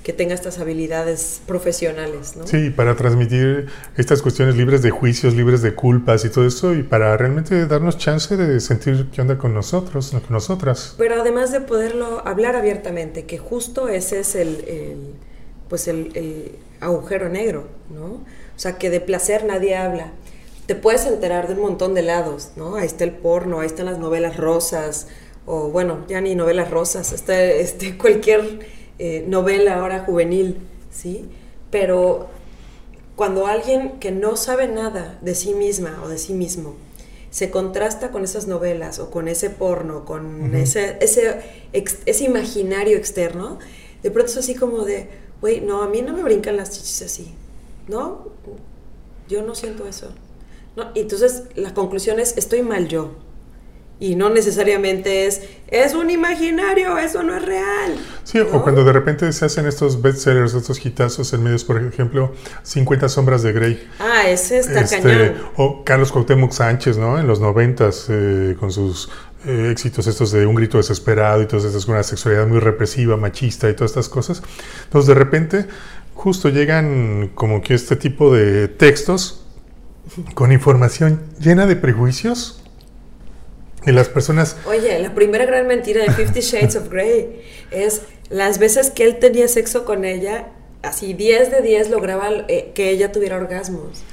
que 0.03 0.11
tenga 0.11 0.33
estas 0.33 0.57
habilidades 0.57 1.41
profesionales, 1.45 2.35
¿no? 2.35 2.47
Sí, 2.47 2.71
para 2.71 2.95
transmitir 2.95 3.67
estas 3.95 4.23
cuestiones 4.23 4.55
libres 4.55 4.81
de 4.81 4.89
juicios, 4.89 5.35
libres 5.35 5.61
de 5.61 5.75
culpas 5.75 6.25
y 6.25 6.29
todo 6.29 6.47
eso, 6.47 6.73
y 6.73 6.81
para 6.81 7.15
realmente 7.15 7.67
darnos 7.67 7.99
chance 7.99 8.35
de 8.35 8.59
sentir 8.59 9.09
qué 9.13 9.21
onda 9.21 9.37
con 9.37 9.53
nosotros, 9.53 10.09
con 10.09 10.23
nosotras. 10.29 10.95
Pero 10.97 11.21
además 11.21 11.51
de 11.51 11.61
poderlo 11.61 12.27
hablar 12.27 12.55
abiertamente, 12.55 13.25
que 13.25 13.37
justo 13.37 13.87
ese 13.87 14.21
es 14.21 14.33
el, 14.33 14.63
el 14.67 14.97
pues 15.69 15.87
el, 15.87 16.11
el, 16.15 16.55
agujero 16.81 17.29
negro, 17.29 17.67
¿no? 17.93 18.23
O 18.59 18.61
sea, 18.61 18.77
que 18.77 18.89
de 18.89 18.99
placer 18.99 19.45
nadie 19.45 19.77
habla. 19.77 20.11
Te 20.65 20.75
puedes 20.75 21.05
enterar 21.05 21.47
de 21.47 21.53
un 21.53 21.61
montón 21.61 21.93
de 21.93 22.01
lados, 22.01 22.49
¿no? 22.57 22.75
Ahí 22.75 22.87
está 22.87 23.05
el 23.05 23.13
porno, 23.13 23.61
ahí 23.61 23.67
están 23.67 23.85
las 23.85 23.99
novelas 23.99 24.35
rosas, 24.35 25.07
o 25.45 25.69
bueno, 25.69 26.03
ya 26.09 26.19
ni 26.19 26.35
novelas 26.35 26.69
rosas, 26.69 27.13
está 27.13 27.41
este, 27.41 27.97
cualquier 27.97 28.67
eh, 28.99 29.23
novela 29.29 29.75
ahora 29.75 30.03
juvenil, 30.03 30.57
¿sí? 30.91 31.29
Pero 31.71 32.27
cuando 33.15 33.47
alguien 33.47 33.97
que 34.01 34.11
no 34.11 34.35
sabe 34.35 34.67
nada 34.67 35.17
de 35.21 35.35
sí 35.35 35.53
misma 35.53 36.01
o 36.03 36.09
de 36.09 36.17
sí 36.17 36.33
mismo 36.33 36.75
se 37.31 37.51
contrasta 37.51 38.11
con 38.11 38.25
esas 38.25 38.45
novelas 38.47 38.99
o 38.99 39.09
con 39.09 39.29
ese 39.29 39.49
porno, 39.49 40.03
con 40.03 40.53
ese, 40.53 40.97
ese, 40.99 41.39
ese, 41.71 42.23
imaginario 42.25 42.97
externo, 42.97 43.57
de 44.03 44.11
pronto 44.11 44.33
es 44.33 44.37
así 44.37 44.53
como 44.53 44.83
de, 44.83 45.07
güey, 45.39 45.61
no, 45.61 45.81
a 45.81 45.87
mí 45.87 46.01
no 46.01 46.11
me 46.11 46.23
brincan 46.23 46.57
las 46.57 46.71
chichis 46.71 47.03
así, 47.03 47.33
¿no? 47.89 48.29
Yo 49.27 49.41
no 49.41 49.55
siento 49.55 49.87
eso. 49.87 50.09
¿no? 50.75 50.91
Entonces 50.95 51.43
la 51.55 51.73
conclusión 51.73 52.19
es, 52.19 52.37
estoy 52.37 52.61
mal 52.61 52.87
yo 52.87 53.11
y 53.99 54.15
no 54.15 54.29
necesariamente 54.29 55.25
es, 55.25 55.41
es 55.67 55.93
un 55.93 56.09
imaginario, 56.09 56.97
eso 56.97 57.21
no 57.21 57.35
es 57.35 57.45
real. 57.45 57.95
Sí, 58.23 58.39
o 58.39 58.63
cuando 58.63 58.85
de 58.85 58.93
repente 58.93 59.31
se 59.33 59.45
hacen 59.45 59.65
estos 59.65 60.01
bestsellers, 60.01 60.53
estos 60.53 60.83
hitazos 60.85 61.33
en 61.33 61.43
medios, 61.43 61.65
por 61.65 61.81
ejemplo, 61.81 62.33
50 62.63 63.09
sombras 63.09 63.43
de 63.43 63.51
Grey. 63.51 63.89
Ah, 63.99 64.29
ese 64.29 64.59
está 64.59 64.81
este, 64.81 65.01
cañón. 65.01 65.33
O 65.57 65.83
Carlos 65.83 66.13
Cuauhtémoc 66.13 66.53
Sánchez, 66.53 66.97
¿no? 66.97 67.19
En 67.19 67.27
los 67.27 67.41
noventas, 67.41 68.05
eh, 68.09 68.55
con 68.57 68.71
sus 68.71 69.09
eh, 69.45 69.69
éxitos 69.71 70.07
estos 70.07 70.31
de 70.31 70.45
un 70.45 70.55
grito 70.55 70.77
desesperado 70.77 71.41
y 71.41 71.45
todas 71.45 71.65
estas 71.65 71.85
con 71.85 71.95
una 71.95 72.03
sexualidad 72.03 72.47
muy 72.47 72.59
represiva, 72.59 73.17
machista 73.17 73.69
y 73.69 73.73
todas 73.73 73.91
estas 73.91 74.07
cosas. 74.07 74.41
Entonces, 74.85 75.07
de 75.07 75.13
repente, 75.13 75.65
justo 76.19 76.49
llegan 76.49 77.31
como 77.33 77.61
que 77.61 77.73
este 77.73 77.95
tipo 77.95 78.33
de 78.33 78.67
textos 78.67 79.45
con 80.33 80.51
información 80.51 81.23
llena 81.39 81.65
de 81.65 81.77
prejuicios 81.77 82.61
y 83.85 83.93
las 83.93 84.09
personas... 84.09 84.57
Oye, 84.65 84.99
la 84.99 85.15
primera 85.15 85.45
gran 85.45 85.65
mentira 85.65 86.03
de 86.03 86.11
Fifty 86.11 86.41
Shades 86.41 86.75
of 86.75 86.89
Grey 86.89 87.41
es 87.71 88.01
las 88.29 88.59
veces 88.59 88.91
que 88.91 89.05
él 89.05 89.19
tenía 89.19 89.47
sexo 89.47 89.85
con 89.85 90.03
ella, 90.03 90.49
así 90.81 91.13
10 91.13 91.51
de 91.51 91.61
10 91.61 91.89
lograba 91.89 92.27
eh, 92.49 92.73
que 92.75 92.89
ella 92.89 93.13
tuviera 93.13 93.37
orgasmos. 93.37 94.03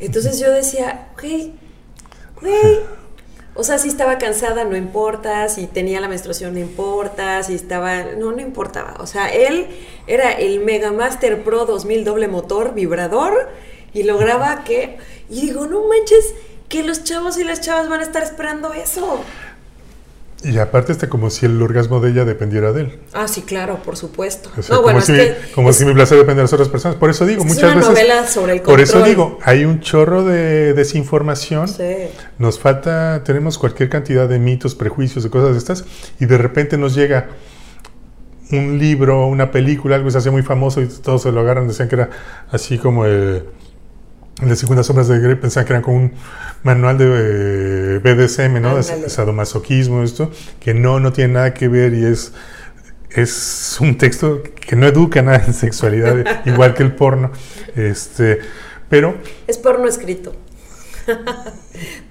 Entonces 0.00 0.38
yo 0.38 0.52
decía, 0.52 1.08
güey, 1.18 1.54
güey. 2.42 2.80
O 3.56 3.62
sea, 3.62 3.78
si 3.78 3.88
estaba 3.88 4.18
cansada, 4.18 4.64
no 4.64 4.76
importa, 4.76 5.48
si 5.48 5.68
tenía 5.68 6.00
la 6.00 6.08
menstruación, 6.08 6.54
no 6.54 6.60
importa, 6.60 7.42
si 7.44 7.54
estaba... 7.54 8.02
No, 8.02 8.32
no 8.32 8.40
importaba. 8.40 8.96
O 8.98 9.06
sea, 9.06 9.32
él 9.32 9.68
era 10.08 10.32
el 10.32 10.60
Mega 10.60 10.90
Master 10.90 11.44
Pro 11.44 11.64
2000 11.64 12.04
doble 12.04 12.26
motor 12.26 12.74
vibrador 12.74 13.48
y 13.92 14.02
lograba 14.02 14.64
que... 14.64 14.98
Y 15.30 15.42
digo, 15.42 15.66
no 15.66 15.86
manches, 15.86 16.34
que 16.68 16.82
los 16.82 17.04
chavos 17.04 17.38
y 17.38 17.44
las 17.44 17.60
chavas 17.60 17.88
van 17.88 18.00
a 18.00 18.02
estar 18.02 18.24
esperando 18.24 18.72
eso. 18.72 19.22
Y 20.44 20.58
aparte 20.58 20.92
está 20.92 21.08
como 21.08 21.30
si 21.30 21.46
el 21.46 21.60
orgasmo 21.60 22.00
de 22.00 22.10
ella 22.10 22.24
dependiera 22.24 22.72
de 22.72 22.82
él. 22.82 22.98
Ah, 23.14 23.26
sí, 23.26 23.42
claro, 23.42 23.82
por 23.82 23.96
supuesto. 23.96 24.50
como, 24.82 25.00
si, 25.00 25.12
como 25.54 25.72
si, 25.72 25.84
mi 25.84 25.94
placer 25.94 26.18
depende 26.18 26.40
de 26.40 26.42
las 26.42 26.52
otras 26.52 26.68
personas. 26.68 26.98
Por 26.98 27.08
eso 27.08 27.24
digo, 27.24 27.44
muchas 27.44 27.74
veces... 27.74 27.90
Novela 27.90 28.26
sobre 28.26 28.52
el 28.52 28.58
control. 28.58 28.76
Por 28.76 28.80
eso 28.82 29.02
digo, 29.02 29.38
hay 29.42 29.64
un 29.64 29.80
chorro 29.80 30.22
de 30.22 30.74
desinformación. 30.74 31.68
Sí. 31.68 32.08
Nos 32.38 32.58
falta, 32.58 33.24
tenemos 33.24 33.58
cualquier 33.58 33.88
cantidad 33.88 34.28
de 34.28 34.38
mitos, 34.38 34.74
prejuicios, 34.74 35.24
de 35.24 35.30
cosas 35.30 35.52
de 35.52 35.58
estas, 35.58 35.84
y 36.20 36.26
de 36.26 36.36
repente 36.36 36.76
nos 36.76 36.94
llega 36.94 37.30
un 38.52 38.78
libro, 38.78 39.26
una 39.26 39.50
película, 39.50 39.96
algo 39.96 40.10
se 40.10 40.18
hace 40.18 40.30
muy 40.30 40.42
famoso 40.42 40.82
y 40.82 40.86
todos 40.86 41.22
se 41.22 41.32
lo 41.32 41.40
agarran, 41.40 41.66
decían 41.66 41.88
que 41.88 41.96
era 41.96 42.10
así 42.50 42.78
como 42.78 43.06
el 43.06 43.44
las 44.48 44.58
50 44.58 44.84
sombras 44.84 45.08
de 45.08 45.18
Grey 45.18 45.34
pensaban 45.36 45.66
que 45.66 45.72
eran 45.72 45.82
como 45.82 45.96
un 45.96 46.12
manual 46.62 46.98
de 46.98 47.06
eh, 47.06 47.98
BDSM, 47.98 48.60
¿no? 48.60 48.76
De 48.76 48.82
sadomasoquismo, 48.82 50.02
esto, 50.02 50.30
que 50.60 50.74
no, 50.74 51.00
no 51.00 51.12
tiene 51.12 51.34
nada 51.34 51.54
que 51.54 51.68
ver 51.68 51.94
y 51.94 52.04
es, 52.04 52.32
es 53.10 53.76
un 53.80 53.98
texto 53.98 54.42
que 54.42 54.76
no 54.76 54.86
educa 54.86 55.22
nada 55.22 55.42
en 55.46 55.54
sexualidad, 55.54 56.42
igual 56.46 56.74
que 56.74 56.82
el 56.82 56.94
porno. 56.94 57.30
Este, 57.76 58.40
pero... 58.88 59.16
Es 59.46 59.58
porno 59.58 59.86
escrito. 59.86 60.34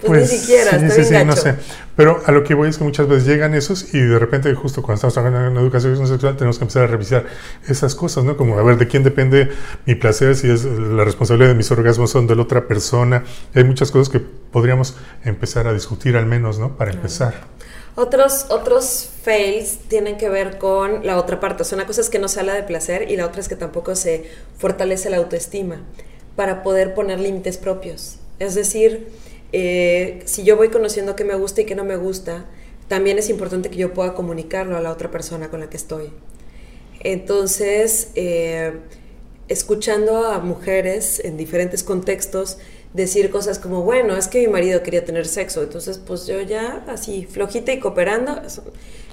Pues, 0.06 0.32
ni 0.32 0.38
siquiera, 0.38 0.78
sí, 0.78 0.90
sí, 0.90 1.04
sí, 1.04 1.24
no 1.24 1.34
sé. 1.36 1.54
Pero 1.96 2.22
a 2.26 2.32
lo 2.32 2.44
que 2.44 2.54
voy 2.54 2.68
es 2.68 2.78
que 2.78 2.84
muchas 2.84 3.08
veces 3.08 3.26
llegan 3.26 3.54
esos 3.54 3.94
y 3.94 4.00
de 4.00 4.18
repente, 4.18 4.52
justo 4.54 4.82
cuando 4.82 4.96
estamos 4.96 5.14
trabajando 5.14 5.48
en 5.48 5.56
educación 5.56 6.06
sexual, 6.06 6.36
tenemos 6.36 6.58
que 6.58 6.64
empezar 6.64 6.84
a 6.84 6.86
revisar 6.86 7.26
esas 7.68 7.94
cosas, 7.94 8.24
¿no? 8.24 8.36
Como, 8.36 8.58
a 8.58 8.62
ver, 8.62 8.76
¿de 8.76 8.88
quién 8.88 9.02
depende 9.02 9.50
mi 9.86 9.94
placer? 9.94 10.36
Si 10.36 10.50
es 10.50 10.64
la 10.64 11.04
responsabilidad 11.04 11.50
de 11.50 11.54
mis 11.54 11.70
orgasmos 11.70 12.10
son 12.10 12.26
de 12.26 12.36
la 12.36 12.42
otra 12.42 12.66
persona. 12.66 13.24
hay 13.54 13.64
muchas 13.64 13.90
cosas 13.90 14.08
que 14.08 14.20
podríamos 14.20 14.96
empezar 15.24 15.66
a 15.66 15.72
discutir 15.72 16.16
al 16.16 16.26
menos, 16.26 16.58
¿no? 16.58 16.76
Para 16.76 16.92
empezar. 16.92 17.34
Otros, 17.96 18.46
otros 18.48 19.08
fails 19.22 19.78
tienen 19.88 20.16
que 20.16 20.28
ver 20.28 20.58
con 20.58 21.06
la 21.06 21.16
otra 21.16 21.38
parte. 21.38 21.62
O 21.62 21.64
sea, 21.64 21.76
una 21.76 21.86
cosa 21.86 22.00
es 22.00 22.10
que 22.10 22.18
no 22.18 22.26
se 22.26 22.40
habla 22.40 22.54
de 22.54 22.64
placer 22.64 23.08
y 23.08 23.16
la 23.16 23.26
otra 23.26 23.40
es 23.40 23.48
que 23.48 23.54
tampoco 23.54 23.94
se 23.94 24.28
fortalece 24.58 25.10
la 25.10 25.18
autoestima 25.18 25.80
para 26.34 26.64
poder 26.64 26.94
poner 26.94 27.20
límites 27.20 27.56
propios. 27.56 28.18
Es 28.38 28.54
decir, 28.54 29.08
eh, 29.52 30.22
si 30.24 30.44
yo 30.44 30.56
voy 30.56 30.68
conociendo 30.68 31.16
qué 31.16 31.24
me 31.24 31.34
gusta 31.34 31.62
y 31.62 31.64
qué 31.64 31.74
no 31.74 31.84
me 31.84 31.96
gusta, 31.96 32.46
también 32.88 33.18
es 33.18 33.30
importante 33.30 33.70
que 33.70 33.76
yo 33.76 33.94
pueda 33.94 34.14
comunicarlo 34.14 34.76
a 34.76 34.80
la 34.80 34.90
otra 34.90 35.10
persona 35.10 35.48
con 35.48 35.60
la 35.60 35.70
que 35.70 35.76
estoy. 35.76 36.10
Entonces, 37.00 38.08
eh, 38.14 38.72
escuchando 39.48 40.26
a 40.26 40.38
mujeres 40.38 41.20
en 41.24 41.36
diferentes 41.36 41.82
contextos 41.82 42.58
decir 42.94 43.30
cosas 43.30 43.58
como, 43.58 43.82
bueno, 43.82 44.16
es 44.16 44.28
que 44.28 44.38
mi 44.40 44.48
marido 44.48 44.82
quería 44.82 45.04
tener 45.04 45.26
sexo, 45.26 45.62
entonces 45.62 45.98
pues 45.98 46.26
yo 46.26 46.40
ya 46.40 46.84
así 46.88 47.26
flojita 47.28 47.72
y 47.72 47.80
cooperando, 47.80 48.40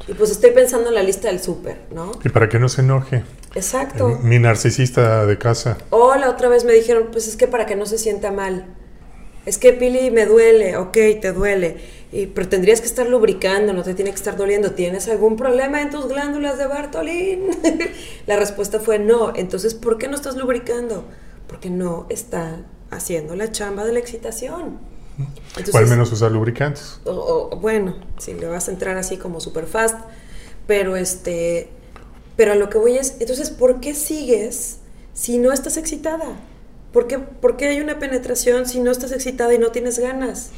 y 0.07 0.13
pues 0.13 0.29
estoy 0.29 0.51
pensando 0.51 0.89
en 0.89 0.95
la 0.95 1.03
lista 1.03 1.27
del 1.27 1.41
súper, 1.41 1.77
¿no? 1.93 2.12
Y 2.23 2.29
para 2.29 2.47
que 2.47 2.60
no 2.60 2.69
se 2.69 2.81
enoje. 2.81 3.23
Exacto. 3.55 4.19
Mi 4.21 4.39
narcisista 4.39 5.25
de 5.25 5.38
casa. 5.38 5.77
O 5.89 6.15
la 6.15 6.29
otra 6.29 6.47
vez 6.47 6.63
me 6.63 6.73
dijeron, 6.73 7.10
pues 7.12 7.27
es 7.27 7.36
que 7.36 7.47
para 7.47 7.65
que 7.65 7.75
no 7.75 7.86
se 7.86 7.97
sienta 7.97 8.31
mal. 8.31 8.65
Es 9.45 9.58
que 9.58 9.73
Pili 9.73 10.12
me 10.12 10.25
duele, 10.25 10.77
ok, 10.77 10.93
te 11.19 11.32
duele, 11.34 11.77
y, 12.12 12.27
pero 12.27 12.47
tendrías 12.47 12.82
que 12.82 12.88
estar 12.88 13.08
lubricando, 13.08 13.73
no 13.73 13.84
te 13.84 13.93
tiene 13.93 14.12
que 14.12 14.17
estar 14.17 14.36
doliendo. 14.36 14.71
¿Tienes 14.71 15.08
algún 15.08 15.38
problema 15.38 15.82
en 15.82 15.89
tus 15.89 16.08
glándulas 16.08 16.58
de 16.58 16.67
Bartolín? 16.67 17.47
la 18.27 18.36
respuesta 18.36 18.80
fue 18.80 18.99
no. 18.99 19.34
Entonces, 19.36 19.73
¿por 19.73 19.97
qué 19.97 20.08
no 20.08 20.15
estás 20.15 20.36
lubricando? 20.36 21.06
Porque 21.47 21.69
no 21.69 22.06
está 22.10 22.65
haciendo 22.91 23.36
la 23.36 23.51
chamba 23.51 23.86
de 23.86 23.93
la 23.93 23.99
excitación. 23.99 24.80
o 25.73 25.77
al 25.77 25.88
menos 25.88 26.12
usar 26.12 26.32
lubricantes. 26.32 26.99
O, 27.06 27.58
bueno, 27.62 27.95
si 28.17 28.34
le 28.34 28.47
vas 28.47 28.67
a 28.67 28.71
entrar 28.71 28.97
así 28.97 29.17
como 29.17 29.39
super 29.39 29.65
fast, 29.65 29.97
pero 30.67 30.97
este, 30.97 31.69
pero 32.36 32.51
a 32.51 32.56
lo 32.56 32.69
que 32.69 32.77
voy 32.77 32.97
es, 32.97 33.15
entonces, 33.19 33.49
¿por 33.49 33.80
qué 33.80 33.95
sigues 33.95 34.80
si 35.13 35.38
no 35.38 35.54
estás 35.54 35.77
excitada? 35.77 36.38
¿Por 36.91 37.08
qué, 37.08 37.67
hay 37.67 37.80
una 37.80 37.99
penetración 37.99 38.65
si 38.65 38.80
no 38.82 38.91
estás 38.91 39.12
excitada 39.12 39.54
y 39.54 39.58
no 39.58 39.69
tienes 39.71 39.99
ganas? 39.99 40.51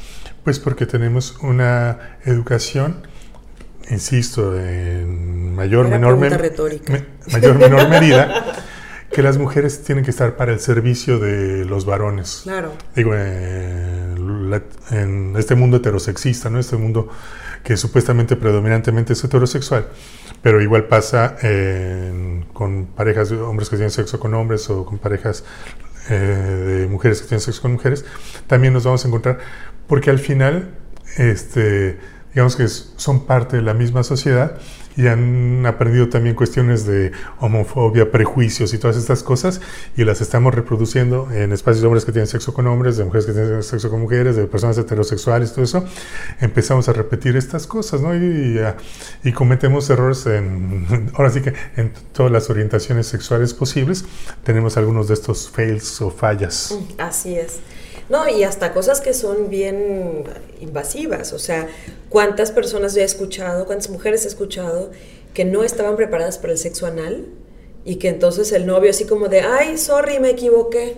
Pues 0.43 0.59
porque 0.59 0.85
tenemos 0.85 1.37
una 1.41 2.17
educación, 2.25 3.05
insisto, 3.89 4.59
en 4.59 5.53
mayor, 5.55 5.87
menor, 5.89 6.17
mayor 6.17 7.57
menor 7.57 7.89
medida, 7.89 8.63
que 9.11 9.21
las 9.21 9.37
mujeres 9.37 9.83
tienen 9.83 10.03
que 10.03 10.11
estar 10.11 10.35
para 10.35 10.53
el 10.53 10.59
servicio 10.59 11.19
de 11.19 11.65
los 11.65 11.85
varones. 11.85 12.41
Claro. 12.43 12.71
Digo, 12.95 13.13
en 13.13 14.03
en 14.91 15.35
este 15.37 15.55
mundo 15.55 15.77
heterosexista, 15.77 16.49
¿no? 16.49 16.59
Este 16.59 16.77
mundo 16.77 17.09
que 17.63 17.77
supuestamente 17.77 18.35
predominantemente 18.35 19.13
es 19.13 19.23
heterosexual, 19.23 19.87
pero 20.41 20.61
igual 20.61 20.85
pasa 20.85 21.37
con 22.51 22.87
parejas 22.87 23.29
de 23.29 23.37
hombres 23.37 23.69
que 23.69 23.77
tienen 23.77 23.91
sexo 23.91 24.19
con 24.19 24.33
hombres 24.33 24.69
o 24.69 24.85
con 24.85 24.97
parejas 24.97 25.45
eh, 26.09 26.13
de 26.13 26.87
mujeres 26.87 27.21
que 27.21 27.27
tienen 27.27 27.41
sexo 27.41 27.61
con 27.61 27.73
mujeres, 27.73 28.05
también 28.47 28.73
nos 28.73 28.83
vamos 28.83 29.03
a 29.05 29.07
encontrar, 29.07 29.39
porque 29.87 30.09
al 30.09 30.19
final, 30.19 30.71
este, 31.17 31.97
digamos 32.33 32.55
que 32.55 32.67
son 32.67 33.25
parte 33.25 33.57
de 33.57 33.61
la 33.61 33.73
misma 33.73 34.03
sociedad 34.03 34.57
y 34.95 35.07
han 35.07 35.65
aprendido 35.65 36.09
también 36.09 36.35
cuestiones 36.35 36.85
de 36.85 37.11
homofobia, 37.39 38.11
prejuicios 38.11 38.73
y 38.73 38.77
todas 38.77 38.97
estas 38.97 39.23
cosas 39.23 39.61
y 39.97 40.03
las 40.03 40.21
estamos 40.21 40.53
reproduciendo 40.53 41.31
en 41.31 41.51
espacios 41.51 41.81
de 41.81 41.87
hombres 41.87 42.05
que 42.05 42.11
tienen 42.11 42.27
sexo 42.27 42.53
con 42.53 42.67
hombres, 42.67 42.97
de 42.97 43.05
mujeres 43.05 43.25
que 43.25 43.33
tienen 43.33 43.63
sexo 43.63 43.89
con 43.89 44.01
mujeres, 44.01 44.35
de 44.35 44.45
personas 44.45 44.77
heterosexuales, 44.77 45.53
todo 45.53 45.65
eso. 45.65 45.85
Empezamos 46.41 46.89
a 46.89 46.93
repetir 46.93 47.35
estas 47.35 47.67
cosas, 47.67 48.01
¿no? 48.01 48.15
Y, 48.15 48.59
y, 49.23 49.31
cometemos 49.31 49.89
errores 49.89 50.25
en, 50.25 51.11
ahora 51.15 51.31
sí 51.31 51.41
que 51.41 51.53
en 51.75 51.91
todas 52.13 52.31
las 52.31 52.49
orientaciones 52.49 53.07
sexuales 53.07 53.53
posibles, 53.53 54.05
tenemos 54.43 54.77
algunos 54.77 55.07
de 55.07 55.15
estos 55.15 55.49
fails 55.49 56.01
o 56.01 56.11
fallas. 56.11 56.77
Así 56.97 57.35
es. 57.35 57.59
No, 58.09 58.27
y 58.27 58.43
hasta 58.43 58.73
cosas 58.73 59.01
que 59.01 59.13
son 59.13 59.49
bien 59.49 60.23
invasivas. 60.59 61.33
O 61.33 61.39
sea, 61.39 61.67
¿cuántas 62.09 62.51
personas 62.51 62.95
he 62.97 63.03
escuchado, 63.03 63.65
cuántas 63.65 63.89
mujeres 63.89 64.25
he 64.25 64.27
escuchado 64.27 64.91
que 65.33 65.45
no 65.45 65.63
estaban 65.63 65.95
preparadas 65.95 66.37
para 66.37 66.53
el 66.53 66.59
sexo 66.59 66.85
anal? 66.85 67.25
Y 67.85 67.95
que 67.95 68.09
entonces 68.09 68.51
el 68.51 68.65
novio 68.65 68.89
así 68.89 69.05
como 69.05 69.27
de, 69.27 69.41
ay, 69.41 69.77
sorry, 69.77 70.19
me 70.19 70.29
equivoqué, 70.29 70.95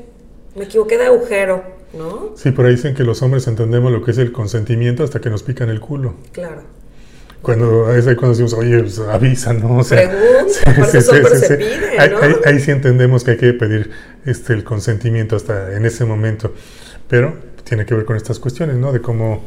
me 0.56 0.66
equivoqué 0.66 0.98
de 0.98 1.06
agujero, 1.06 1.64
¿no? 1.94 2.34
Sí, 2.36 2.54
ahí 2.56 2.72
dicen 2.72 2.94
que 2.94 3.04
los 3.04 3.22
hombres 3.22 3.48
entendemos 3.48 3.92
lo 3.92 4.04
que 4.04 4.12
es 4.12 4.18
el 4.20 4.32
consentimiento 4.32 5.04
hasta 5.04 5.20
que 5.20 5.30
nos 5.30 5.42
pican 5.42 5.70
el 5.70 5.80
culo. 5.80 6.14
Claro. 6.32 6.62
Cuando, 7.42 7.94
es 7.94 8.08
ahí 8.08 8.16
cuando 8.16 8.38
decimos, 8.38 8.54
oye, 8.54 8.80
pues, 8.80 9.00
avisa, 9.00 9.54
¿no? 9.54 9.78
O 9.78 9.84
sea, 9.84 10.10
Pregunta, 10.10 11.02
sí, 11.02 11.46
se 11.46 11.58
pide, 11.58 12.10
¿no? 12.10 12.20
Ahí, 12.20 12.36
ahí, 12.46 12.60
sí 12.60 12.72
entendemos 12.72 13.24
que 13.24 13.32
hay 13.32 13.38
que 13.38 13.54
pedir 13.54 13.92
este, 14.26 14.54
el 14.54 14.64
consentimiento 14.64 15.36
hasta 15.36 15.76
en 15.76 15.86
ese 15.86 16.06
momento 16.06 16.54
pero 17.08 17.38
tiene 17.64 17.86
que 17.86 17.96
ver 17.96 18.06
con 18.06 18.16
estas 18.16 18.40
cuestiones, 18.40 18.76
¿no? 18.78 18.92
De 18.92 19.02
cómo 19.02 19.44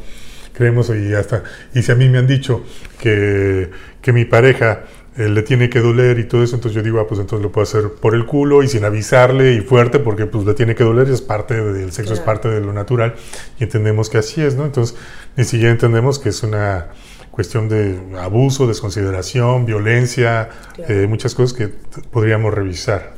creemos 0.53 0.91
y 0.91 1.15
hasta, 1.15 1.45
y 1.75 1.83
si 1.83 1.93
a 1.93 1.95
mí 1.95 2.09
me 2.09 2.19
han 2.19 2.27
dicho 2.27 2.65
que, 2.99 3.71
que 4.03 4.13
mi 4.13 4.25
pareja 4.25 4.85
eh, 5.17 5.29
le 5.29 5.43
tiene 5.43 5.69
que 5.71 5.81
doler 5.81 6.19
y 6.19 6.25
todo 6.25 6.43
eso, 6.43 6.57
entonces 6.57 6.77
yo 6.77 6.83
digo, 6.83 7.01
ah, 7.01 7.07
pues 7.07 7.21
entonces 7.21 7.43
lo 7.43 7.51
puedo 7.51 7.63
hacer 7.63 7.93
por 8.01 8.15
el 8.15 8.27
culo 8.27 8.63
y 8.63 8.69
sin 8.69 8.85
avisarle 8.85 9.55
y 9.55 9.61
fuerte 9.61 9.99
porque 9.99 10.27
pues 10.27 10.45
le 10.45 10.55
tiene 10.55 10.75
que 10.75 10.85
doler 10.85 11.09
y 11.09 11.13
es 11.13 11.23
parte 11.23 11.55
del 11.61 11.93
sexo, 11.93 12.13
es 12.13 12.21
parte 12.21 12.49
de 12.49 12.61
lo 12.61 12.73
natural 12.73 13.15
y 13.59 13.65
entendemos 13.65 14.11
que 14.11 14.19
así 14.19 14.43
es, 14.43 14.55
¿no? 14.55 14.65
Entonces 14.65 14.97
ni 15.37 15.45
siquiera 15.45 15.73
entendemos 15.73 16.19
que 16.19 16.29
es 16.29 16.43
una 16.43 16.87
cuestión 17.31 17.69
de 17.69 17.99
abuso, 18.21 18.67
desconsideración, 18.67 19.65
violencia, 19.65 20.51
eh, 20.89 21.07
muchas 21.09 21.35
cosas 21.35 21.57
que 21.57 21.69
podríamos 22.11 22.53
revisar. 22.53 23.18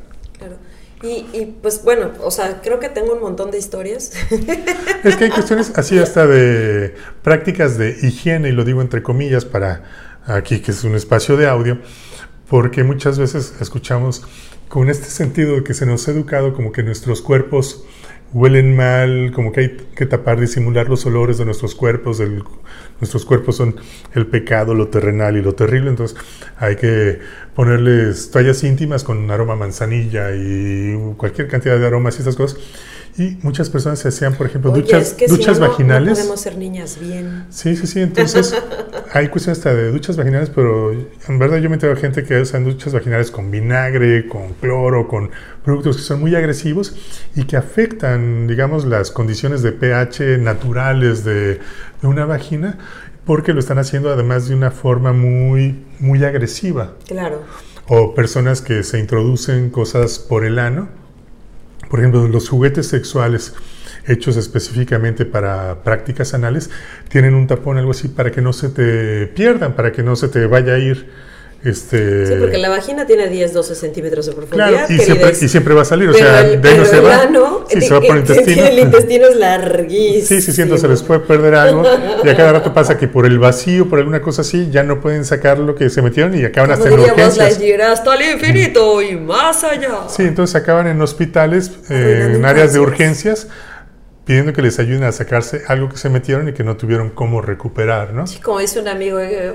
Y, 1.02 1.54
pues 1.62 1.82
bueno, 1.82 2.10
o 2.22 2.30
sea, 2.30 2.60
creo 2.62 2.78
que 2.78 2.90
tengo 2.90 3.14
un 3.14 3.20
montón 3.20 3.50
de 3.50 3.58
historias. 3.58 4.12
Es 5.02 5.16
que 5.16 5.24
hay 5.24 5.30
cuestiones 5.30 5.72
así 5.76 5.98
hasta 5.98 6.26
de 6.26 6.94
prácticas 7.22 7.78
de 7.78 7.96
higiene, 8.02 8.50
y 8.50 8.52
lo 8.52 8.64
digo 8.64 8.82
entre 8.82 9.02
comillas 9.02 9.46
para 9.46 9.82
aquí 10.26 10.60
que 10.60 10.72
es 10.72 10.84
un 10.84 10.94
espacio 10.94 11.38
de 11.38 11.48
audio, 11.48 11.78
porque 12.48 12.84
muchas 12.84 13.18
veces 13.18 13.54
escuchamos 13.60 14.22
con 14.68 14.90
este 14.90 15.06
sentido 15.06 15.56
de 15.56 15.64
que 15.64 15.72
se 15.72 15.86
nos 15.86 16.06
ha 16.06 16.10
educado 16.10 16.52
como 16.52 16.70
que 16.70 16.82
nuestros 16.82 17.22
cuerpos 17.22 17.84
huelen 18.32 18.76
mal, 18.76 19.32
como 19.34 19.52
que 19.52 19.60
hay 19.60 19.76
que 19.96 20.06
tapar, 20.06 20.38
disimular 20.40 20.88
los 20.88 21.04
olores 21.06 21.38
de 21.38 21.44
nuestros 21.44 21.74
cuerpos, 21.74 22.22
nuestros 23.00 23.24
cuerpos 23.24 23.56
son 23.56 23.76
el 24.14 24.26
pecado, 24.26 24.74
lo 24.74 24.88
terrenal 24.88 25.36
y 25.36 25.42
lo 25.42 25.54
terrible, 25.54 25.90
entonces 25.90 26.16
hay 26.56 26.76
que 26.76 27.18
ponerles 27.54 28.30
toallas 28.30 28.62
íntimas 28.62 29.04
con 29.04 29.30
aroma 29.30 29.56
manzanilla 29.56 30.34
y 30.34 30.96
cualquier 31.16 31.48
cantidad 31.48 31.78
de 31.78 31.86
aromas 31.86 32.18
y 32.18 32.22
esas 32.22 32.36
cosas. 32.36 32.60
Y 33.18 33.38
muchas 33.42 33.68
personas 33.68 33.98
se 33.98 34.08
hacían, 34.08 34.34
por 34.34 34.46
ejemplo, 34.46 34.70
duchas, 34.70 35.16
duchas 35.28 35.58
vaginales. 35.58 36.10
No 36.10 36.14
podemos 36.14 36.40
ser 36.40 36.56
niñas 36.56 36.98
bien. 37.00 37.46
Sí, 37.50 37.76
sí, 37.76 37.86
sí. 37.86 38.00
Entonces, 38.00 38.54
hay 39.12 39.28
cuestiones 39.28 39.58
hasta 39.58 39.74
de 39.74 39.90
duchas 39.90 40.16
vaginales, 40.16 40.50
pero 40.50 40.92
en 40.92 41.38
verdad 41.38 41.58
yo 41.58 41.68
me 41.68 41.76
entero 41.76 41.96
gente 41.96 42.24
que 42.24 42.40
usan 42.40 42.64
duchas 42.64 42.92
vaginales 42.92 43.30
con 43.30 43.50
vinagre, 43.50 44.28
con 44.28 44.54
cloro, 44.54 45.08
con 45.08 45.30
productos 45.64 45.96
que 45.96 46.02
son 46.02 46.20
muy 46.20 46.34
agresivos 46.34 46.94
y 47.34 47.44
que 47.44 47.56
afectan, 47.56 48.46
digamos, 48.46 48.84
las 48.84 49.10
condiciones 49.10 49.62
de 49.62 49.72
pH 49.72 50.38
naturales 50.38 51.24
de, 51.24 51.60
de 52.00 52.06
una 52.06 52.26
vagina, 52.26 52.78
porque 53.24 53.52
lo 53.52 53.60
están 53.60 53.78
haciendo 53.78 54.12
además 54.12 54.48
de 54.48 54.54
una 54.54 54.70
forma 54.70 55.12
muy, 55.12 55.84
muy 55.98 56.24
agresiva. 56.24 56.94
Claro. 57.06 57.42
O 57.88 58.14
personas 58.14 58.62
que 58.62 58.84
se 58.84 59.00
introducen 59.00 59.70
cosas 59.70 60.20
por 60.20 60.44
el 60.44 60.60
ano 60.60 60.99
por 61.90 61.98
ejemplo, 61.98 62.28
los 62.28 62.48
juguetes 62.48 62.86
sexuales 62.86 63.52
hechos 64.06 64.36
específicamente 64.36 65.26
para 65.26 65.82
prácticas 65.82 66.34
anales 66.34 66.70
tienen 67.08 67.34
un 67.34 67.48
tapón, 67.48 67.78
algo 67.78 67.90
así, 67.90 68.06
para 68.06 68.30
que 68.30 68.40
no 68.40 68.52
se 68.52 68.68
te 68.68 69.26
pierdan, 69.26 69.74
para 69.74 69.90
que 69.90 70.04
no 70.04 70.14
se 70.14 70.28
te 70.28 70.46
vaya 70.46 70.74
a 70.74 70.78
ir 70.78 71.10
este... 71.62 72.26
Sí, 72.26 72.34
porque 72.38 72.56
la 72.56 72.70
vagina 72.70 73.06
tiene 73.06 73.28
10, 73.28 73.52
12 73.52 73.74
centímetros 73.74 74.26
de 74.26 74.32
profundidad. 74.32 74.86
Claro, 74.86 74.94
y, 74.94 74.98
siempre, 74.98 75.32
y 75.40 75.48
siempre, 75.48 75.74
va 75.74 75.82
a 75.82 75.84
salir, 75.84 76.08
o 76.08 76.14
sea, 76.14 76.42
de 76.42 76.68
ahí 76.68 76.78
no 76.78 76.84
se 76.84 77.00
va. 77.00 77.28
sí, 77.68 77.80
se 77.82 77.92
va 77.92 78.00
por 78.00 78.16
el 78.16 78.20
intestino. 78.20 78.66
El 78.66 78.78
intestino 78.78 79.26
es 79.26 79.36
larguísimo. 79.36 80.26
Sí, 80.26 80.40
sí, 80.40 80.52
siento, 80.52 80.78
se 80.78 80.88
les 80.88 81.02
puede 81.02 81.20
perder 81.20 81.54
algo. 81.54 81.82
Y 82.24 82.28
a 82.28 82.36
cada 82.36 82.52
rato 82.52 82.72
pasa 82.72 82.96
que 82.96 83.08
por 83.08 83.26
el 83.26 83.38
vacío, 83.38 83.88
por 83.88 83.98
alguna 83.98 84.22
cosa 84.22 84.40
así, 84.40 84.70
ya 84.70 84.82
no 84.82 85.00
pueden 85.00 85.24
sacar 85.24 85.58
lo 85.58 85.74
que 85.74 85.90
se 85.90 86.00
metieron 86.00 86.34
y 86.38 86.44
acaban 86.44 86.70
hasta 86.70 86.88
en 86.88 86.94
urgencias. 86.98 87.60
hasta 87.82 88.14
el 88.14 88.32
infinito 88.32 89.02
y 89.02 89.16
más 89.16 89.62
allá. 89.64 90.08
Sí, 90.08 90.22
entonces 90.22 90.56
acaban 90.56 90.86
en 90.86 91.00
hospitales, 91.02 91.72
eh, 91.90 92.32
en 92.36 92.44
áreas 92.44 92.72
de 92.72 92.80
urgencias 92.80 93.48
pidiendo 94.24 94.52
que 94.52 94.62
les 94.62 94.78
ayuden 94.78 95.02
a 95.02 95.12
sacarse 95.12 95.62
algo 95.66 95.88
que 95.88 95.96
se 95.96 96.08
metieron 96.08 96.48
y 96.48 96.52
que 96.52 96.62
no 96.62 96.76
tuvieron 96.76 97.10
cómo 97.10 97.42
recuperar, 97.42 98.12
¿no? 98.12 98.28
Sí, 98.28 98.38
como 98.38 98.60
dice 98.60 98.78
un 98.78 98.86
amigo, 98.86 99.18
eh, 99.18 99.52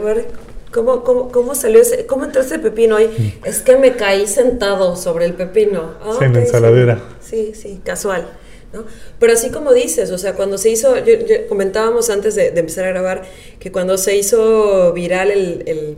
¿Cómo, 0.75 1.05
cómo, 1.05 1.31
cómo 1.31 1.55
salió 1.55 1.79
ese, 1.79 2.05
cómo 2.05 2.25
entró 2.25 2.41
ese 2.41 2.59
pepino 2.59 2.97
ahí? 2.97 3.07
Mm. 3.07 3.47
Es 3.47 3.61
que 3.61 3.77
me 3.77 3.95
caí 3.95 4.27
sentado 4.27 4.97
sobre 4.97 5.23
el 5.23 5.33
pepino. 5.33 5.93
Ah, 6.01 6.17
sí, 6.19 6.25
en 6.25 6.33
la 6.33 6.39
ensaladera. 6.41 7.01
Sí, 7.21 7.53
sí, 7.55 7.79
casual. 7.81 8.27
¿no? 8.73 8.83
Pero 9.17 9.31
así 9.31 9.51
como 9.51 9.71
dices, 9.71 10.11
o 10.11 10.17
sea, 10.17 10.33
cuando 10.33 10.57
se 10.57 10.69
hizo, 10.69 10.97
yo, 10.97 11.15
comentábamos 11.47 12.09
antes 12.09 12.35
de, 12.35 12.47
empezar 12.47 12.83
a 12.83 12.89
grabar, 12.89 13.21
que 13.57 13.71
cuando 13.71 13.97
se 13.97 14.17
hizo 14.17 14.91
viral 14.91 15.31
el, 15.31 15.63
el, 15.65 15.97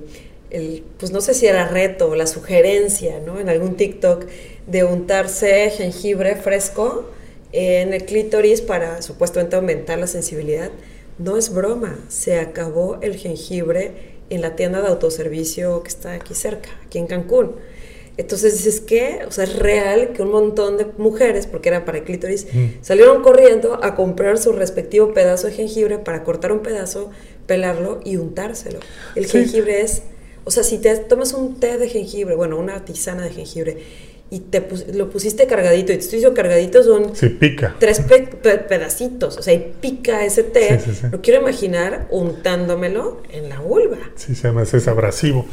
el, 0.51 0.83
pues 0.99 1.11
no 1.11 1.21
sé 1.21 1.33
si 1.33 1.47
era 1.47 1.67
reto 1.67 2.09
o 2.09 2.15
la 2.15 2.27
sugerencia, 2.27 3.19
¿no? 3.25 3.39
En 3.39 3.49
algún 3.49 3.77
TikTok 3.77 4.25
de 4.67 4.83
untarse 4.83 5.71
jengibre 5.71 6.35
fresco 6.35 7.09
en 7.51 7.93
el 7.95 8.05
clítoris 8.05 8.61
para 8.61 9.01
supuestamente 9.01 9.55
aumentar 9.55 9.97
la 9.97 10.05
sensibilidad, 10.05 10.69
no 11.17 11.35
es 11.35 11.51
broma, 11.51 11.97
se 12.09 12.39
acabó 12.39 12.99
el 13.01 13.15
jengibre 13.15 14.16
en 14.29 14.41
la 14.41 14.55
tienda 14.55 14.81
de 14.81 14.87
autoservicio 14.87 15.83
que 15.83 15.89
está 15.89 16.13
aquí 16.13 16.33
cerca, 16.33 16.69
aquí 16.85 16.97
en 16.97 17.07
Cancún. 17.07 17.55
Entonces 18.17 18.53
dices, 18.53 18.81
¿qué? 18.81 19.19
O 19.27 19.31
sea, 19.31 19.43
es 19.43 19.57
real 19.57 20.13
que 20.13 20.23
un 20.23 20.31
montón 20.31 20.77
de 20.77 20.87
mujeres, 20.97 21.45
porque 21.45 21.69
era 21.69 21.85
para 21.85 22.03
clítoris, 22.03 22.47
mm. 22.51 22.65
salieron 22.81 23.21
corriendo 23.21 23.79
a 23.83 23.95
comprar 23.95 24.39
su 24.39 24.53
respectivo 24.53 25.13
pedazo 25.13 25.47
de 25.47 25.53
jengibre 25.53 25.99
para 25.99 26.23
cortar 26.23 26.51
un 26.51 26.61
pedazo, 26.61 27.11
pelarlo 27.45 27.99
y 28.03 28.17
untárselo. 28.17 28.79
El 29.15 29.27
jengibre 29.27 29.81
es, 29.81 30.01
o 30.45 30.51
sea, 30.51 30.63
si 30.63 30.79
te 30.79 30.95
tomas 30.97 31.33
un 31.33 31.59
té 31.59 31.77
de 31.77 31.87
jengibre, 31.89 32.35
bueno, 32.35 32.57
una 32.57 32.83
tisana 32.85 33.23
de 33.23 33.29
jengibre, 33.29 33.77
y 34.29 34.39
te 34.39 34.67
lo 34.93 35.09
pusiste 35.09 35.47
cargadito, 35.47 35.93
y 35.93 35.95
te 35.95 36.01
estoy 36.01 36.17
diciendo 36.17 36.35
cargadito 36.35 36.83
son 36.83 37.13
pica. 37.39 37.75
tres 37.79 38.01
pedacitos, 38.67 39.37
o 39.37 39.41
sea, 39.41 39.53
y 39.53 39.73
pica 39.79 40.25
ese 40.25 40.43
té. 40.43 40.79
Lo 41.11 41.21
quiero 41.21 41.41
imaginar 41.41 42.07
untándomelo 42.11 43.23
en 43.29 43.49
la 43.49 43.59
vulva. 43.59 43.97
Sí, 44.15 44.35
se 44.35 44.49
llama, 44.49 44.63
es 44.63 44.87
abrasivo. 44.87 45.45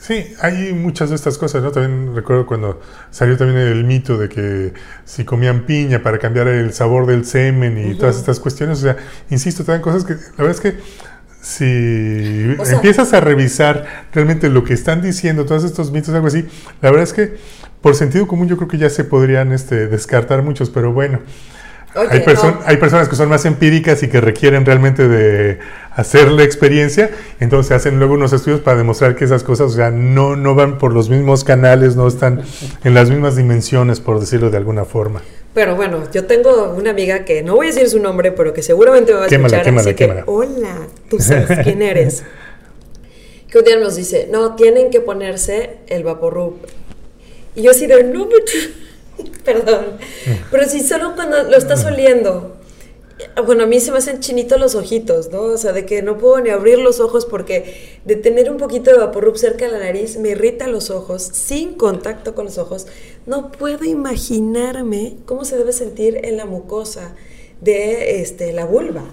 Sí, 0.00 0.34
hay 0.40 0.74
muchas 0.74 1.08
de 1.08 1.16
estas 1.16 1.38
cosas, 1.38 1.62
¿no? 1.62 1.72
También 1.72 2.14
recuerdo 2.14 2.44
cuando 2.44 2.78
salió 3.10 3.38
también 3.38 3.60
el 3.60 3.84
mito 3.84 4.18
de 4.18 4.28
que 4.28 4.74
si 5.06 5.24
comían 5.24 5.64
piña 5.64 6.02
para 6.02 6.18
cambiar 6.18 6.48
el 6.48 6.74
sabor 6.74 7.06
del 7.06 7.24
semen 7.24 7.78
y 7.78 7.94
todas 7.96 8.16
estas 8.16 8.38
cuestiones, 8.38 8.80
o 8.80 8.82
sea, 8.82 8.98
insisto, 9.30 9.64
también 9.64 9.80
cosas 9.80 10.04
que 10.04 10.12
la 10.12 10.44
verdad 10.44 10.50
es 10.50 10.60
que 10.60 10.74
si 11.44 12.56
empiezas 12.72 13.12
a 13.12 13.20
revisar 13.20 14.06
realmente 14.14 14.48
lo 14.48 14.64
que 14.64 14.72
están 14.72 15.02
diciendo, 15.02 15.44
todos 15.44 15.62
estos 15.62 15.92
mitos, 15.92 16.14
algo 16.14 16.26
así, 16.26 16.46
la 16.80 16.90
verdad 16.90 17.02
es 17.02 17.12
que 17.12 17.36
por 17.82 17.94
sentido 17.94 18.26
común 18.26 18.48
yo 18.48 18.56
creo 18.56 18.66
que 18.66 18.78
ya 18.78 18.88
se 18.88 19.04
podrían 19.04 19.52
este, 19.52 19.86
descartar 19.88 20.42
muchos, 20.42 20.70
pero 20.70 20.94
bueno. 20.94 21.20
Hay, 21.94 22.22
hay 22.66 22.76
personas 22.76 23.08
que 23.08 23.16
son 23.16 23.28
más 23.28 23.44
empíricas 23.44 24.02
y 24.02 24.08
que 24.08 24.20
requieren 24.20 24.64
realmente 24.66 25.08
de 25.08 25.58
hacer 25.94 26.30
la 26.30 26.42
experiencia, 26.42 27.10
entonces 27.40 27.72
hacen 27.72 27.98
luego 27.98 28.14
unos 28.14 28.32
estudios 28.32 28.60
para 28.60 28.78
demostrar 28.78 29.14
que 29.14 29.24
esas 29.24 29.44
cosas 29.44 29.72
o 29.72 29.74
sea, 29.74 29.90
no, 29.90 30.34
no 30.34 30.54
van 30.54 30.78
por 30.78 30.92
los 30.92 31.08
mismos 31.08 31.44
canales, 31.44 31.94
no 31.94 32.08
están 32.08 32.42
en 32.82 32.94
las 32.94 33.10
mismas 33.10 33.36
dimensiones, 33.36 34.00
por 34.00 34.18
decirlo 34.18 34.50
de 34.50 34.56
alguna 34.56 34.84
forma. 34.84 35.22
Pero 35.54 35.76
bueno, 35.76 36.02
yo 36.12 36.24
tengo 36.24 36.74
una 36.76 36.90
amiga 36.90 37.24
que 37.24 37.44
no 37.44 37.54
voy 37.54 37.68
a 37.68 37.70
decir 37.70 37.88
su 37.88 38.00
nombre, 38.00 38.32
pero 38.32 38.52
que 38.52 38.62
seguramente 38.62 39.12
me 39.12 39.18
va 39.18 39.24
a 39.26 39.28
escuchar. 39.28 39.62
Quémala, 39.62 39.82
así 39.82 39.94
que, 39.94 40.22
hola, 40.26 40.88
tú 41.08 41.18
sabes 41.20 41.60
quién 41.62 41.80
eres. 41.80 42.24
que 43.48 43.58
un 43.58 43.64
día 43.64 43.78
nos 43.78 43.94
dice, 43.94 44.28
no, 44.32 44.56
tienen 44.56 44.90
que 44.90 45.00
ponerse 45.00 45.76
el 45.86 46.02
vaporub. 46.02 46.56
Y 47.54 47.62
yo 47.62 47.70
así 47.70 47.86
de, 47.86 48.02
no, 48.02 48.26
perdón. 49.44 49.98
Pero 50.50 50.68
si 50.68 50.80
solo 50.80 51.14
cuando 51.14 51.42
lo 51.44 51.56
estás 51.56 51.84
oliendo 51.84 52.54
bueno, 53.46 53.64
a 53.64 53.66
mí 53.66 53.78
se 53.80 53.92
me 53.92 53.98
hacen 53.98 54.20
chinitos 54.20 54.58
los 54.58 54.74
ojitos, 54.74 55.30
¿no? 55.30 55.42
O 55.42 55.56
sea, 55.56 55.72
de 55.72 55.86
que 55.86 56.02
no 56.02 56.18
puedo 56.18 56.40
ni 56.40 56.50
abrir 56.50 56.78
los 56.78 57.00
ojos 57.00 57.26
porque 57.26 57.98
de 58.04 58.16
tener 58.16 58.50
un 58.50 58.56
poquito 58.56 58.90
de 58.90 58.98
vaporrup 58.98 59.36
cerca 59.36 59.66
de 59.66 59.72
la 59.72 59.78
nariz 59.78 60.16
me 60.18 60.30
irrita 60.30 60.66
los 60.66 60.90
ojos, 60.90 61.22
sin 61.22 61.74
contacto 61.74 62.34
con 62.34 62.46
los 62.46 62.58
ojos. 62.58 62.86
No 63.26 63.52
puedo 63.52 63.84
imaginarme 63.84 65.16
cómo 65.26 65.44
se 65.44 65.56
debe 65.56 65.72
sentir 65.72 66.20
en 66.24 66.36
la 66.36 66.44
mucosa 66.44 67.14
de 67.60 68.20
este, 68.20 68.52
la 68.52 68.64
vulva. 68.64 69.04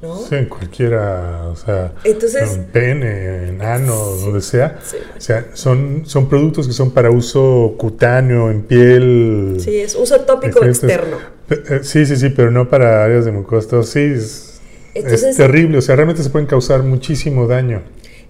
¿No? 0.00 0.16
Sí, 0.18 0.34
en 0.36 0.46
cualquiera, 0.46 1.48
o 1.48 1.56
sea, 1.56 1.92
Entonces, 2.04 2.54
en 2.54 2.64
pene, 2.66 3.48
en 3.48 3.62
ano, 3.62 3.94
donde 3.96 4.40
sea. 4.40 4.78
o 5.16 5.20
sea, 5.20 5.46
son, 5.54 6.02
son 6.06 6.28
productos 6.28 6.66
que 6.66 6.72
son 6.72 6.90
para 6.92 7.10
uso 7.10 7.74
cutáneo, 7.76 8.50
en 8.50 8.62
piel. 8.62 9.56
Sí, 9.58 9.76
es 9.78 9.94
uso 9.94 10.20
tópico 10.20 10.64
externo. 10.64 11.16
Eh, 11.50 11.80
sí, 11.82 12.06
sí, 12.06 12.16
sí, 12.16 12.28
pero 12.30 12.50
no 12.50 12.68
para 12.68 13.04
áreas 13.04 13.24
de 13.24 13.32
mucosa. 13.32 13.82
Sí, 13.82 14.00
es, 14.00 14.60
es 14.94 15.36
terrible, 15.36 15.78
o 15.78 15.82
sea, 15.82 15.96
realmente 15.96 16.22
se 16.22 16.30
pueden 16.30 16.46
causar 16.46 16.82
muchísimo 16.82 17.46
daño. 17.46 17.82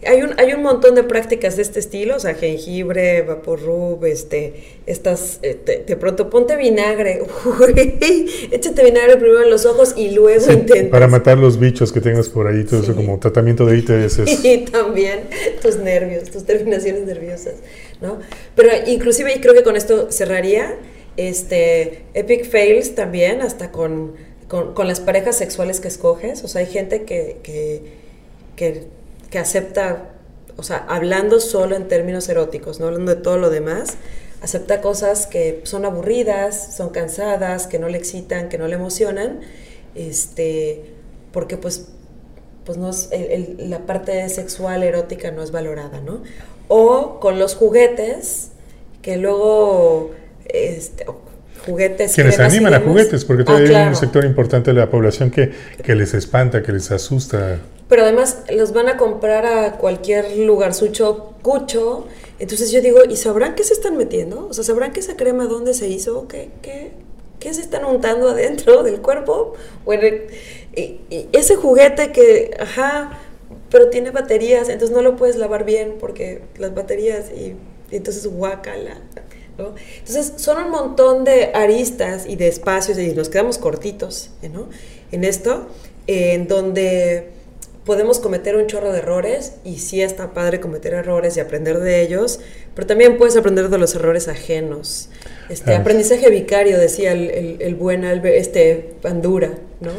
Hay 0.07 0.23
un, 0.23 0.39
hay 0.39 0.53
un 0.53 0.63
montón 0.63 0.95
de 0.95 1.03
prácticas 1.03 1.57
de 1.57 1.63
este 1.63 1.81
estilo, 1.81 2.17
o 2.17 2.21
sea, 2.21 2.35
jengibre, 2.35 3.23
vaporrub, 3.23 4.05
este, 4.05 4.55
estas, 4.87 5.41
eh, 5.43 5.85
de 5.85 5.97
pronto 5.97 6.31
ponte 6.31 6.57
vinagre, 6.57 7.21
échate 8.53 8.85
vinagre 8.85 9.17
primero 9.17 9.43
en 9.43 9.51
los 9.51 9.67
ojos 9.67 9.95
y 9.97 10.11
luego 10.11 10.41
sí, 10.41 10.85
Para 10.85 11.09
matar 11.09 11.39
los 11.39 11.59
bichos 11.59 11.91
que 11.91 12.01
tengas 12.01 12.29
por 12.29 12.47
ahí, 12.47 12.63
todo 12.63 12.81
eso 12.81 12.95
como 12.95 13.19
tratamiento 13.19 13.67
de 13.67 13.79
ITS. 13.79 14.45
Y 14.45 14.59
también 14.59 15.23
tus 15.61 15.79
nervios, 15.79 16.31
tus 16.31 16.45
terminaciones 16.45 17.03
nerviosas, 17.03 17.55
¿no? 18.01 18.21
Pero 18.55 18.71
inclusive, 18.87 19.35
y 19.35 19.41
creo 19.41 19.55
que 19.55 19.65
con 19.65 19.75
esto 19.75 20.13
cerraría, 20.13 20.77
este, 21.17 22.05
Epic 22.15 22.49
Fails 22.49 22.95
también, 22.95 23.43
hasta 23.43 23.73
con, 23.73 24.13
con, 24.47 24.87
las 24.87 25.01
parejas 25.01 25.37
sexuales 25.37 25.81
que 25.81 25.89
escoges, 25.89 26.45
o 26.45 26.49
sea, 26.49 26.61
hay 26.61 26.69
gente 26.69 27.03
que, 27.03 27.39
que, 27.43 27.83
que 28.55 28.98
que 29.31 29.39
acepta, 29.39 30.11
o 30.57 30.63
sea, 30.63 30.85
hablando 30.89 31.41
solo 31.41 31.77
en 31.77 31.89
términos 31.89 32.29
eróticos, 32.29 32.81
no 32.81 32.87
hablando 32.87 33.15
de 33.15 33.21
todo 33.21 33.39
lo 33.39 33.51
demás, 33.51 33.97
acepta 34.43 34.81
cosas 34.81 35.27
que 35.27 35.61
son 35.65 35.85
aburridas, 35.85 36.77
son 36.77 36.91
cansadas, 36.91 37.67
que 37.67 37.79
no 37.79 37.89
le 37.89 37.99
excitan, 37.99 38.49
que 38.49 38.59
no 38.59 38.69
le 38.69 38.75
emocionan, 38.75 39.41
este, 39.95 40.83
porque 41.33 41.57
pues, 41.57 41.89
pues 42.65 42.79
no 42.79 42.91
la 43.59 43.81
parte 43.81 44.29
sexual, 44.29 44.83
erótica 44.83 45.31
no 45.31 45.43
es 45.43 45.51
valorada, 45.51 46.01
¿no? 46.01 46.23
O 46.69 47.19
con 47.21 47.39
los 47.39 47.55
juguetes, 47.55 48.51
que 49.03 49.17
luego, 49.17 50.13
este, 50.47 51.07
juguetes. 51.67 52.15
Quienes 52.15 52.39
animan 52.39 52.75
a 52.75 52.81
juguetes, 52.81 53.25
porque 53.25 53.45
todavía 53.45 53.79
ah, 53.79 53.83
hay 53.83 53.89
un 53.89 53.97
sector 53.97 54.25
importante 54.25 54.73
de 54.73 54.81
la 54.81 54.91
población 54.91 55.31
que, 55.31 55.53
que 55.83 55.95
les 55.95 56.15
espanta, 56.15 56.63
que 56.63 56.73
les 56.73 56.91
asusta 56.91 57.59
pero 57.89 58.03
además 58.03 58.43
los 58.51 58.73
van 58.73 58.89
a 58.89 58.97
comprar 58.97 59.47
a 59.47 59.79
cualquier 59.79 60.37
lugar 60.37 60.75
sucho, 60.75 61.33
cucho. 61.43 62.07
Entonces 62.39 62.71
yo 62.71 62.83
digo, 62.83 63.01
¿y 63.09 63.17
sabrán 63.17 63.55
qué 63.55 63.65
se 63.65 63.73
están 63.73 63.97
metiendo? 63.97 64.47
O 64.47 64.53
sea, 64.53 64.63
¿sabrán 64.63 64.93
que 64.93 65.01
esa 65.01 65.17
crema 65.17 65.47
dónde 65.47 65.73
se 65.73 65.89
hizo? 65.89 66.29
¿Qué, 66.29 66.51
qué, 66.61 66.93
qué 67.41 67.55
se 67.55 67.63
están 67.63 67.87
untando 67.87 68.29
adentro 68.29 68.83
del 68.85 69.01
cuerpo? 69.01 69.55
Bueno, 69.87 70.07
y, 70.77 71.01
ese 71.33 71.57
juguete 71.57 72.13
que, 72.13 72.57
ajá, 72.61 73.19
pero 73.71 73.89
tiene 73.89 74.11
baterías, 74.11 74.69
entonces 74.69 74.95
no 74.95 75.03
lo 75.03 75.17
puedes 75.17 75.37
lavar 75.37 75.65
bien 75.65 75.97
porque 75.99 76.43
las 76.59 76.75
baterías 76.75 77.31
y, 77.31 77.57
entonces 77.91 78.27
guácala. 78.27 78.99
¿no? 79.57 79.75
Entonces 79.99 80.35
son 80.37 80.63
un 80.63 80.71
montón 80.71 81.25
de 81.25 81.47
aristas 81.55 82.27
y 82.27 82.37
de 82.37 82.49
espacios 82.49 82.99
y 82.99 83.13
nos 83.13 83.31
quedamos 83.31 83.57
cortitos 83.57 84.31
¿no? 84.53 84.69
en 85.11 85.25
esto, 85.25 85.67
en 86.07 86.47
donde 86.47 87.38
podemos 87.89 88.21
cometer 88.21 88.55
un 88.55 88.67
chorro 88.67 88.93
de 88.93 88.99
errores 88.99 89.55
y 89.65 89.79
sí 89.79 90.03
está 90.03 90.35
padre 90.35 90.61
cometer 90.61 90.93
errores 90.93 91.39
y 91.39 91.41
aprender 91.41 91.79
de 91.79 92.03
ellos, 92.03 92.39
pero 92.75 92.87
también 92.87 93.17
puedes 93.17 93.35
aprender 93.35 93.71
de 93.71 93.79
los 93.79 93.95
errores 93.95 94.29
ajenos. 94.29 95.09
Este, 95.49 95.75
aprendizaje 95.75 96.29
vicario, 96.29 96.79
decía 96.79 97.13
el, 97.13 97.57
el, 97.59 97.75
buen 97.77 98.05
Albert, 98.05 98.37
este, 98.37 98.97
Bandura, 99.03 99.53
¿no? 99.81 99.93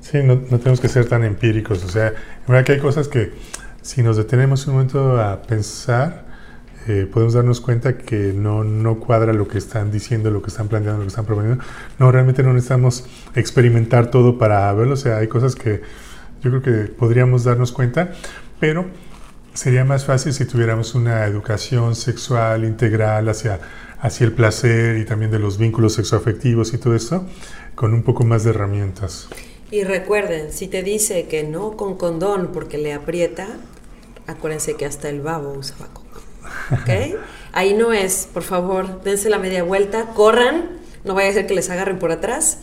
Sí, 0.00 0.22
no, 0.22 0.36
no, 0.36 0.58
tenemos 0.58 0.80
que 0.80 0.88
ser 0.88 1.06
tan 1.06 1.22
empíricos, 1.22 1.84
o 1.84 1.88
sea, 1.90 2.08
en 2.08 2.14
verdad 2.48 2.64
que 2.64 2.72
hay 2.72 2.78
cosas 2.78 3.08
que 3.08 3.32
si 3.82 4.02
nos 4.02 4.16
detenemos 4.16 4.66
un 4.66 4.76
momento 4.76 5.20
a 5.20 5.42
pensar, 5.42 6.24
eh, 6.88 7.06
podemos 7.12 7.34
darnos 7.34 7.60
cuenta 7.60 7.98
que 7.98 8.32
no, 8.32 8.64
no 8.64 9.00
cuadra 9.00 9.34
lo 9.34 9.46
que 9.48 9.58
están 9.58 9.92
diciendo, 9.92 10.30
lo 10.30 10.40
que 10.40 10.48
están 10.48 10.68
planteando, 10.68 11.00
lo 11.00 11.04
que 11.04 11.08
están 11.08 11.26
proponiendo. 11.26 11.62
No, 11.98 12.10
realmente 12.10 12.42
no 12.42 12.54
necesitamos 12.54 13.04
experimentar 13.34 14.10
todo 14.10 14.38
para 14.38 14.72
verlo, 14.72 14.94
o 14.94 14.96
sea, 14.96 15.18
hay 15.18 15.28
cosas 15.28 15.54
que 15.54 15.82
yo 16.44 16.50
creo 16.50 16.62
que 16.62 16.92
podríamos 16.92 17.44
darnos 17.44 17.72
cuenta, 17.72 18.12
pero 18.60 18.84
sería 19.54 19.84
más 19.84 20.04
fácil 20.04 20.34
si 20.34 20.44
tuviéramos 20.44 20.94
una 20.94 21.24
educación 21.24 21.96
sexual 21.96 22.64
integral 22.64 23.28
hacia, 23.30 23.60
hacia 24.00 24.26
el 24.26 24.32
placer 24.32 24.98
y 24.98 25.06
también 25.06 25.30
de 25.30 25.38
los 25.38 25.56
vínculos 25.56 25.94
sexoafectivos 25.94 26.74
y 26.74 26.78
todo 26.78 26.94
esto, 26.94 27.24
con 27.74 27.94
un 27.94 28.02
poco 28.02 28.24
más 28.24 28.44
de 28.44 28.50
herramientas. 28.50 29.28
Y 29.70 29.84
recuerden, 29.84 30.52
si 30.52 30.68
te 30.68 30.82
dice 30.82 31.26
que 31.28 31.44
no 31.44 31.76
con 31.78 31.96
condón 31.96 32.50
porque 32.52 32.76
le 32.76 32.92
aprieta, 32.92 33.48
acuérdense 34.26 34.74
que 34.74 34.84
hasta 34.84 35.08
el 35.08 35.22
babo 35.22 35.52
usaba 35.52 35.88
condón. 35.88 36.22
¿Ok? 36.72 37.18
Ahí 37.52 37.72
no 37.72 37.92
es, 37.92 38.28
por 38.32 38.42
favor, 38.42 39.02
dense 39.02 39.30
la 39.30 39.38
media 39.38 39.62
vuelta, 39.62 40.08
corran, 40.14 40.70
no 41.04 41.14
vaya 41.14 41.30
a 41.30 41.32
ser 41.32 41.46
que 41.46 41.54
les 41.54 41.70
agarren 41.70 41.98
por 41.98 42.12
atrás. 42.12 42.58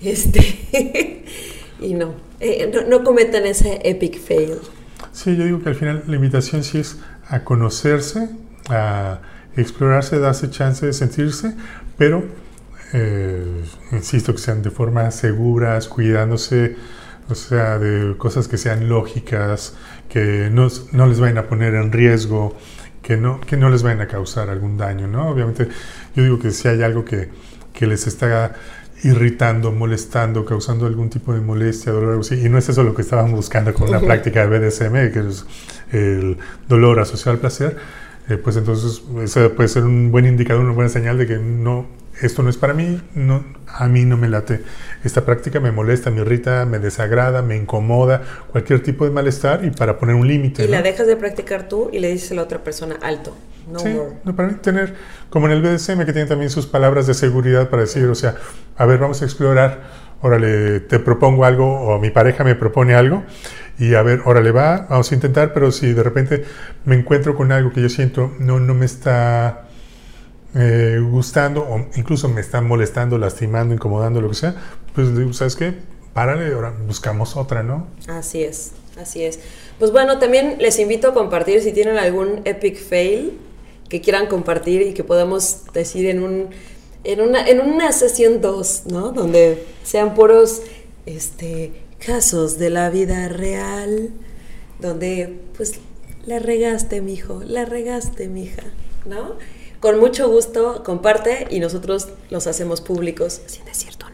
Este, 0.00 1.24
y 1.80 1.94
no, 1.94 2.14
eh, 2.40 2.70
no, 2.88 3.02
cometan 3.04 3.46
ese 3.46 3.80
epic 3.84 4.20
fail. 4.20 4.58
Sí, 5.12 5.36
yo 5.36 5.44
digo 5.44 5.62
que 5.62 5.70
al 5.70 5.74
final 5.74 6.04
la 6.06 6.16
invitación 6.16 6.62
sí 6.62 6.78
es 6.78 6.98
a 7.28 7.44
conocerse, 7.44 8.28
a 8.68 9.20
explorarse, 9.56 10.18
darse 10.18 10.50
chance 10.50 10.84
de 10.84 10.92
sentirse, 10.92 11.54
pero 11.96 12.24
eh, 12.92 13.64
insisto 13.92 14.32
que 14.32 14.38
sean 14.38 14.62
de 14.62 14.70
forma 14.70 15.10
seguras, 15.10 15.88
cuidándose, 15.88 16.76
o 17.28 17.34
sea, 17.34 17.78
de 17.78 18.16
cosas 18.16 18.48
que 18.48 18.58
sean 18.58 18.88
lógicas, 18.88 19.74
que 20.08 20.48
no, 20.52 20.68
no 20.92 21.06
les 21.06 21.18
vayan 21.18 21.38
a 21.38 21.48
poner 21.48 21.74
en 21.74 21.90
riesgo, 21.90 22.56
que 23.02 23.16
no, 23.16 23.40
que 23.40 23.56
no 23.56 23.70
les 23.70 23.82
vayan 23.82 24.02
a 24.02 24.08
causar 24.08 24.50
algún 24.50 24.76
daño, 24.76 25.06
¿no? 25.06 25.28
Obviamente, 25.28 25.68
yo 26.14 26.22
digo 26.22 26.38
que 26.38 26.50
si 26.50 26.68
hay 26.68 26.82
algo 26.82 27.04
que, 27.04 27.30
que 27.72 27.86
les 27.86 28.06
está 28.06 28.54
irritando, 29.06 29.72
molestando, 29.72 30.44
causando 30.44 30.86
algún 30.86 31.10
tipo 31.10 31.32
de 31.32 31.40
molestia, 31.40 31.92
dolor, 31.92 32.10
algo 32.10 32.20
así. 32.22 32.40
Y 32.44 32.48
no 32.48 32.58
es 32.58 32.68
eso 32.68 32.82
lo 32.82 32.94
que 32.94 33.02
estábamos 33.02 33.32
buscando 33.32 33.72
con 33.72 33.90
la 33.90 34.00
práctica 34.00 34.46
de 34.46 34.58
BDSM, 34.58 35.12
que 35.12 35.28
es 35.28 35.46
el 35.92 36.36
dolor 36.68 37.00
asociado 37.00 37.32
al 37.32 37.38
placer. 37.38 37.76
Eh, 38.28 38.36
pues 38.36 38.56
entonces 38.56 39.02
eso 39.22 39.52
puede 39.52 39.68
ser 39.68 39.84
un 39.84 40.10
buen 40.10 40.26
indicador, 40.26 40.64
una 40.64 40.74
buena 40.74 40.88
señal 40.88 41.16
de 41.16 41.26
que 41.26 41.38
no, 41.38 41.86
esto 42.20 42.42
no 42.42 42.50
es 42.50 42.56
para 42.56 42.72
mí, 42.72 43.00
no, 43.14 43.44
a 43.66 43.86
mí 43.88 44.04
no 44.04 44.16
me 44.16 44.28
late. 44.28 44.62
Esta 45.04 45.24
práctica 45.24 45.60
me 45.60 45.70
molesta, 45.70 46.10
me 46.10 46.22
irrita, 46.22 46.64
me 46.64 46.78
desagrada, 46.78 47.42
me 47.42 47.56
incomoda, 47.56 48.22
cualquier 48.50 48.82
tipo 48.82 49.04
de 49.04 49.10
malestar 49.10 49.64
y 49.64 49.70
para 49.70 49.98
poner 49.98 50.14
un 50.14 50.26
límite. 50.26 50.64
Y 50.64 50.68
la 50.68 50.82
dejas 50.82 51.06
de 51.06 51.16
practicar 51.16 51.68
tú 51.68 51.90
y 51.92 51.98
le 51.98 52.10
dices 52.10 52.32
a 52.32 52.34
la 52.34 52.42
otra 52.42 52.64
persona 52.64 52.96
alto. 53.02 53.36
No 53.70 53.80
sí, 53.80 53.96
para 54.36 54.48
mí 54.48 54.54
tener, 54.62 54.94
como 55.28 55.46
en 55.46 55.52
el 55.52 55.62
BDSM, 55.62 56.04
que 56.04 56.12
tiene 56.12 56.26
también 56.26 56.50
sus 56.50 56.66
palabras 56.66 57.06
de 57.06 57.14
seguridad 57.14 57.68
para 57.68 57.82
decir, 57.82 58.04
o 58.04 58.14
sea, 58.14 58.36
a 58.76 58.86
ver, 58.86 58.98
vamos 58.98 59.22
a 59.22 59.24
explorar, 59.24 59.82
órale, 60.22 60.80
te 60.80 61.00
propongo 61.00 61.44
algo, 61.44 61.80
o 61.80 61.98
mi 61.98 62.10
pareja 62.10 62.44
me 62.44 62.54
propone 62.54 62.94
algo, 62.94 63.24
y 63.76 63.94
a 63.94 64.02
ver, 64.02 64.22
órale, 64.24 64.52
va, 64.52 64.86
vamos 64.88 65.10
a 65.10 65.14
intentar, 65.16 65.52
pero 65.52 65.72
si 65.72 65.92
de 65.92 66.02
repente 66.04 66.44
me 66.84 66.94
encuentro 66.94 67.34
con 67.34 67.50
algo 67.50 67.72
que 67.72 67.82
yo 67.82 67.88
siento 67.88 68.32
no, 68.38 68.60
no 68.60 68.72
me 68.72 68.86
está 68.86 69.65
eh, 70.58 70.98
gustando, 71.00 71.62
o 71.62 71.86
incluso 71.96 72.28
me 72.28 72.40
está 72.40 72.62
molestando, 72.62 73.18
lastimando, 73.18 73.74
incomodando, 73.74 74.22
lo 74.22 74.30
que 74.30 74.36
sea, 74.36 74.54
pues 74.94 75.14
digo, 75.14 75.32
¿sabes 75.34 75.54
qué? 75.54 75.74
Párale, 76.14 76.54
ahora 76.54 76.72
buscamos 76.86 77.36
otra, 77.36 77.62
¿no? 77.62 77.88
Así 78.08 78.42
es, 78.42 78.72
así 78.98 79.22
es. 79.22 79.38
Pues 79.78 79.92
bueno, 79.92 80.18
también 80.18 80.56
les 80.58 80.78
invito 80.78 81.08
a 81.08 81.14
compartir 81.14 81.60
si 81.60 81.72
tienen 81.72 81.98
algún 81.98 82.40
epic 82.46 82.78
fail 82.78 83.38
que 83.90 84.00
quieran 84.00 84.28
compartir 84.28 84.80
y 84.80 84.94
que 84.94 85.04
podamos 85.04 85.64
decir 85.74 86.06
en, 86.06 86.22
un, 86.22 86.48
en, 87.04 87.20
una, 87.20 87.46
en 87.46 87.60
una 87.60 87.92
sesión 87.92 88.40
2, 88.40 88.84
¿no? 88.86 89.12
Donde 89.12 89.62
sean 89.84 90.14
puros 90.14 90.62
este, 91.04 91.72
casos 91.98 92.58
de 92.58 92.70
la 92.70 92.88
vida 92.88 93.28
real, 93.28 94.10
donde 94.80 95.38
pues 95.56 95.74
la 96.24 96.38
regaste, 96.38 97.02
mijo, 97.02 97.42
la 97.44 97.66
regaste, 97.66 98.28
mija, 98.28 98.62
¿no? 99.04 99.34
Con 99.80 99.98
mucho 99.98 100.28
gusto 100.28 100.82
comparte 100.84 101.46
y 101.50 101.60
nosotros 101.60 102.08
los 102.30 102.46
hacemos 102.46 102.80
públicos, 102.80 103.40
si 103.46 103.60
es 103.70 103.76
cierto 103.76 104.06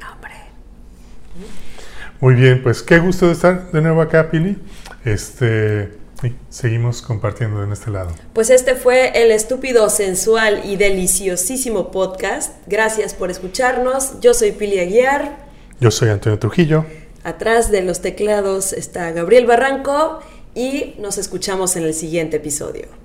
Muy 2.21 2.35
bien, 2.35 2.63
pues 2.63 2.83
qué 2.83 2.99
gusto 2.99 3.27
de 3.27 3.33
estar 3.33 3.73
de 3.73 3.81
nuevo 3.81 4.01
acá, 4.01 4.31
Pili. 4.31 4.57
Este, 5.05 5.93
y 6.23 6.35
seguimos 6.51 7.03
compartiendo 7.03 7.63
en 7.63 7.73
este 7.73 7.91
lado. 7.91 8.11
Pues 8.33 8.51
este 8.51 8.75
fue 8.75 9.23
el 9.23 9.31
estúpido, 9.31 9.91
sensual 9.91 10.63
y 10.65 10.77
deliciosísimo 10.77 11.91
podcast. 11.91 12.55
Gracias 12.67 13.15
por 13.15 13.31
escucharnos. 13.31 14.21
Yo 14.21 14.35
soy 14.35 14.53
Pili 14.53 14.79
Aguiar. 14.79 15.37
Yo 15.81 15.91
soy 15.91 16.11
Antonio 16.11 16.39
Trujillo. 16.39 16.85
Atrás 17.25 17.71
de 17.71 17.83
los 17.83 18.01
teclados 18.01 18.73
está 18.73 19.11
Gabriel 19.13 19.47
Barranco 19.47 20.21
y 20.55 20.95
nos 20.99 21.19
escuchamos 21.19 21.77
en 21.77 21.85
el 21.85 21.95
siguiente 21.95 22.37
episodio. 22.37 23.02